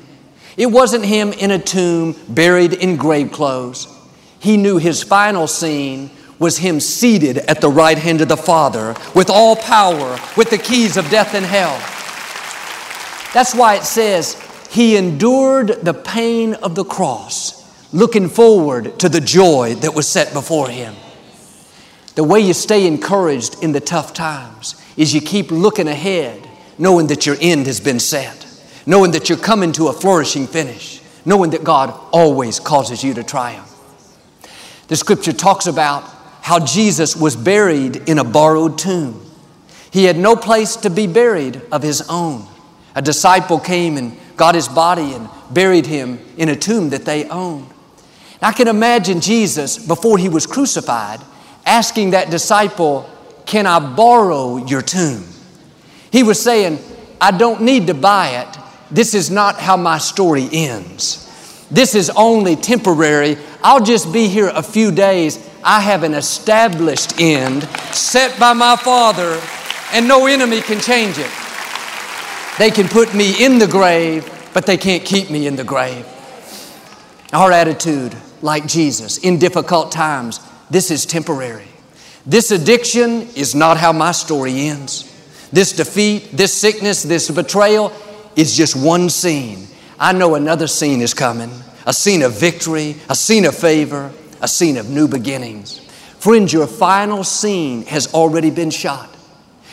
It 0.56 0.66
wasn't 0.66 1.04
him 1.04 1.32
in 1.32 1.50
a 1.50 1.58
tomb 1.58 2.16
buried 2.28 2.72
in 2.72 2.96
grave 2.96 3.30
clothes. 3.30 3.86
He 4.40 4.56
knew 4.56 4.78
his 4.78 5.02
final 5.02 5.46
scene 5.46 6.10
was 6.42 6.58
him 6.58 6.80
seated 6.80 7.38
at 7.38 7.60
the 7.60 7.70
right 7.70 7.96
hand 7.96 8.20
of 8.20 8.26
the 8.26 8.36
Father 8.36 8.96
with 9.14 9.30
all 9.30 9.54
power, 9.54 10.18
with 10.36 10.50
the 10.50 10.58
keys 10.58 10.96
of 10.96 11.08
death 11.08 11.34
and 11.34 11.46
hell. 11.46 11.78
That's 13.32 13.54
why 13.54 13.76
it 13.76 13.84
says, 13.84 14.34
He 14.68 14.96
endured 14.96 15.68
the 15.82 15.94
pain 15.94 16.54
of 16.54 16.74
the 16.74 16.84
cross, 16.84 17.92
looking 17.94 18.28
forward 18.28 18.98
to 18.98 19.08
the 19.08 19.20
joy 19.20 19.76
that 19.76 19.94
was 19.94 20.08
set 20.08 20.32
before 20.32 20.68
him. 20.68 20.96
The 22.16 22.24
way 22.24 22.40
you 22.40 22.54
stay 22.54 22.88
encouraged 22.88 23.62
in 23.62 23.70
the 23.70 23.80
tough 23.80 24.12
times 24.12 24.74
is 24.96 25.14
you 25.14 25.20
keep 25.20 25.52
looking 25.52 25.86
ahead, 25.86 26.48
knowing 26.76 27.06
that 27.06 27.24
your 27.24 27.36
end 27.40 27.66
has 27.66 27.78
been 27.78 28.00
set, 28.00 28.48
knowing 28.84 29.12
that 29.12 29.28
you're 29.28 29.38
coming 29.38 29.70
to 29.74 29.86
a 29.88 29.92
flourishing 29.92 30.48
finish, 30.48 31.00
knowing 31.24 31.50
that 31.50 31.62
God 31.62 31.96
always 32.12 32.58
causes 32.58 33.04
you 33.04 33.14
to 33.14 33.22
triumph. 33.22 33.68
The 34.88 34.96
scripture 34.96 35.32
talks 35.32 35.68
about 35.68 36.02
how 36.42 36.58
Jesus 36.58 37.16
was 37.16 37.36
buried 37.36 38.08
in 38.08 38.18
a 38.18 38.24
borrowed 38.24 38.76
tomb. 38.76 39.24
He 39.90 40.04
had 40.04 40.18
no 40.18 40.36
place 40.36 40.76
to 40.76 40.90
be 40.90 41.06
buried 41.06 41.62
of 41.70 41.82
his 41.82 42.02
own. 42.08 42.46
A 42.94 43.00
disciple 43.00 43.58
came 43.58 43.96
and 43.96 44.16
got 44.36 44.54
his 44.54 44.68
body 44.68 45.14
and 45.14 45.28
buried 45.50 45.86
him 45.86 46.18
in 46.36 46.48
a 46.48 46.56
tomb 46.56 46.90
that 46.90 47.04
they 47.04 47.28
owned. 47.28 47.68
I 48.42 48.52
can 48.52 48.66
imagine 48.66 49.20
Jesus, 49.20 49.78
before 49.78 50.18
he 50.18 50.28
was 50.28 50.46
crucified, 50.46 51.20
asking 51.64 52.10
that 52.10 52.30
disciple, 52.30 53.08
Can 53.46 53.66
I 53.66 53.78
borrow 53.94 54.56
your 54.56 54.82
tomb? 54.82 55.24
He 56.10 56.24
was 56.24 56.42
saying, 56.42 56.80
I 57.20 57.30
don't 57.30 57.62
need 57.62 57.86
to 57.86 57.94
buy 57.94 58.42
it. 58.42 58.58
This 58.90 59.14
is 59.14 59.30
not 59.30 59.60
how 59.60 59.76
my 59.76 59.98
story 59.98 60.48
ends. 60.52 61.22
This 61.70 61.94
is 61.94 62.10
only 62.10 62.56
temporary. 62.56 63.38
I'll 63.62 63.84
just 63.84 64.12
be 64.12 64.26
here 64.26 64.50
a 64.52 64.62
few 64.62 64.90
days. 64.90 65.38
I 65.64 65.80
have 65.80 66.02
an 66.02 66.14
established 66.14 67.20
end 67.20 67.64
set 67.94 68.38
by 68.38 68.52
my 68.52 68.76
Father, 68.76 69.40
and 69.92 70.08
no 70.08 70.26
enemy 70.26 70.60
can 70.60 70.80
change 70.80 71.18
it. 71.18 71.30
They 72.58 72.70
can 72.70 72.88
put 72.88 73.14
me 73.14 73.44
in 73.44 73.58
the 73.58 73.66
grave, 73.66 74.28
but 74.52 74.66
they 74.66 74.76
can't 74.76 75.04
keep 75.04 75.30
me 75.30 75.46
in 75.46 75.56
the 75.56 75.64
grave. 75.64 76.06
Our 77.32 77.52
attitude, 77.52 78.14
like 78.42 78.66
Jesus, 78.66 79.18
in 79.18 79.38
difficult 79.38 79.92
times, 79.92 80.40
this 80.70 80.90
is 80.90 81.06
temporary. 81.06 81.68
This 82.26 82.50
addiction 82.50 83.28
is 83.34 83.54
not 83.54 83.78
how 83.78 83.92
my 83.92 84.12
story 84.12 84.68
ends. 84.68 85.08
This 85.52 85.72
defeat, 85.72 86.30
this 86.32 86.52
sickness, 86.52 87.02
this 87.02 87.30
betrayal 87.30 87.92
is 88.36 88.56
just 88.56 88.76
one 88.76 89.10
scene. 89.10 89.66
I 89.98 90.12
know 90.12 90.34
another 90.34 90.66
scene 90.66 91.00
is 91.00 91.14
coming 91.14 91.50
a 91.86 91.92
scene 91.92 92.22
of 92.22 92.32
victory, 92.32 92.96
a 93.08 93.14
scene 93.14 93.44
of 93.44 93.56
favor, 93.56 94.12
a 94.42 94.48
scene 94.48 94.76
of 94.76 94.90
new 94.90 95.08
beginnings. 95.08 95.78
Friends, 96.18 96.52
your 96.52 96.66
final 96.66 97.24
scene 97.24 97.86
has 97.86 98.12
already 98.12 98.50
been 98.50 98.70
shot. 98.70 99.08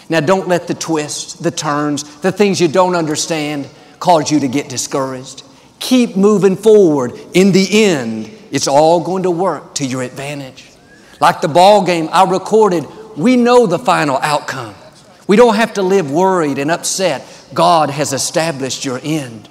Now, 0.10 0.20
don't 0.22 0.48
let 0.48 0.68
the 0.68 0.74
twists, 0.74 1.34
the 1.34 1.52
turns, 1.52 2.04
the 2.22 2.32
things 2.32 2.60
you 2.60 2.68
don't 2.68 2.96
understand 2.96 3.68
cause 4.00 4.32
you 4.32 4.40
to 4.40 4.48
get 4.48 4.70
discouraged. 4.70 5.44
Keep 5.80 6.16
moving 6.16 6.56
forward. 6.56 7.14
In 7.34 7.52
the 7.52 7.84
end, 7.86 8.32
it's 8.52 8.68
all 8.68 9.02
going 9.02 9.24
to 9.24 9.32
work 9.32 9.76
to 9.76 9.86
your 9.86 10.02
advantage. 10.02 10.66
Like 11.20 11.42
the 11.42 11.48
ball 11.48 11.86
game 11.86 12.10
I 12.12 12.30
recorded, 12.30 12.86
we 13.16 13.36
know 13.36 13.68
the 13.68 13.78
final 13.78 14.18
outcome. 14.18 14.74
We 15.28 15.36
don't 15.36 15.56
have 15.56 15.74
to 15.76 15.84
live 15.84 16.10
worried 16.10 16.58
and 16.58 16.72
upset. 16.72 17.24
God 17.54 17.92
has 17.92 18.14
established 18.14 18.86
your 18.86 19.00
end. 19.04 19.48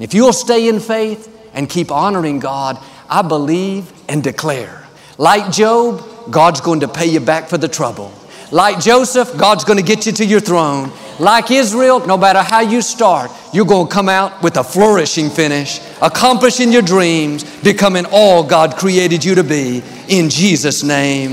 If 0.00 0.12
you'll 0.12 0.32
stay 0.32 0.68
in 0.68 0.80
faith 0.80 1.30
and 1.54 1.68
keep 1.68 1.92
honoring 1.92 2.40
God, 2.40 2.82
I 3.08 3.22
believe 3.22 3.92
and 4.08 4.22
declare. 4.22 4.86
Like 5.18 5.52
Job, 5.52 6.02
God's 6.30 6.60
going 6.60 6.80
to 6.80 6.88
pay 6.88 7.06
you 7.06 7.20
back 7.20 7.48
for 7.48 7.58
the 7.58 7.68
trouble. 7.68 8.12
Like 8.50 8.80
Joseph, 8.80 9.36
God's 9.36 9.64
going 9.64 9.78
to 9.78 9.84
get 9.84 10.06
you 10.06 10.12
to 10.12 10.24
your 10.24 10.40
throne. 10.40 10.92
Like 11.18 11.50
Israel, 11.50 12.04
no 12.06 12.16
matter 12.16 12.42
how 12.42 12.60
you 12.60 12.82
start, 12.82 13.30
you're 13.52 13.66
going 13.66 13.88
to 13.88 13.92
come 13.92 14.08
out 14.08 14.42
with 14.42 14.56
a 14.56 14.64
flourishing 14.64 15.30
finish, 15.30 15.80
accomplishing 16.02 16.72
your 16.72 16.82
dreams, 16.82 17.44
becoming 17.62 18.04
all 18.10 18.42
God 18.42 18.76
created 18.76 19.24
you 19.24 19.34
to 19.36 19.44
be 19.44 19.82
in 20.08 20.28
Jesus' 20.28 20.82
name. 20.82 21.32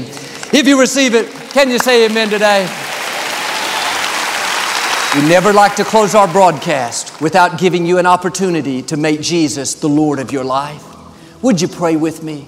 If 0.54 0.68
you 0.68 0.80
receive 0.80 1.16
it, 1.16 1.32
can 1.52 1.70
you 1.70 1.80
say 1.80 2.06
amen 2.06 2.30
today? 2.30 2.64
We 5.16 5.28
never 5.28 5.52
like 5.52 5.76
to 5.76 5.84
close 5.84 6.16
our 6.16 6.28
broadcast 6.28 7.20
without 7.20 7.60
giving 7.60 7.86
you 7.86 7.98
an 7.98 8.06
opportunity 8.06 8.82
to 8.84 8.98
make 8.98 9.20
Jesus 9.20 9.74
the 9.76 9.90
Lord 9.90 10.20
of 10.20 10.32
your 10.32 10.46
life. 10.46 10.86
Would 11.42 11.60
you 11.60 11.68
pray 11.68 11.96
with 11.96 12.24
me? 12.24 12.48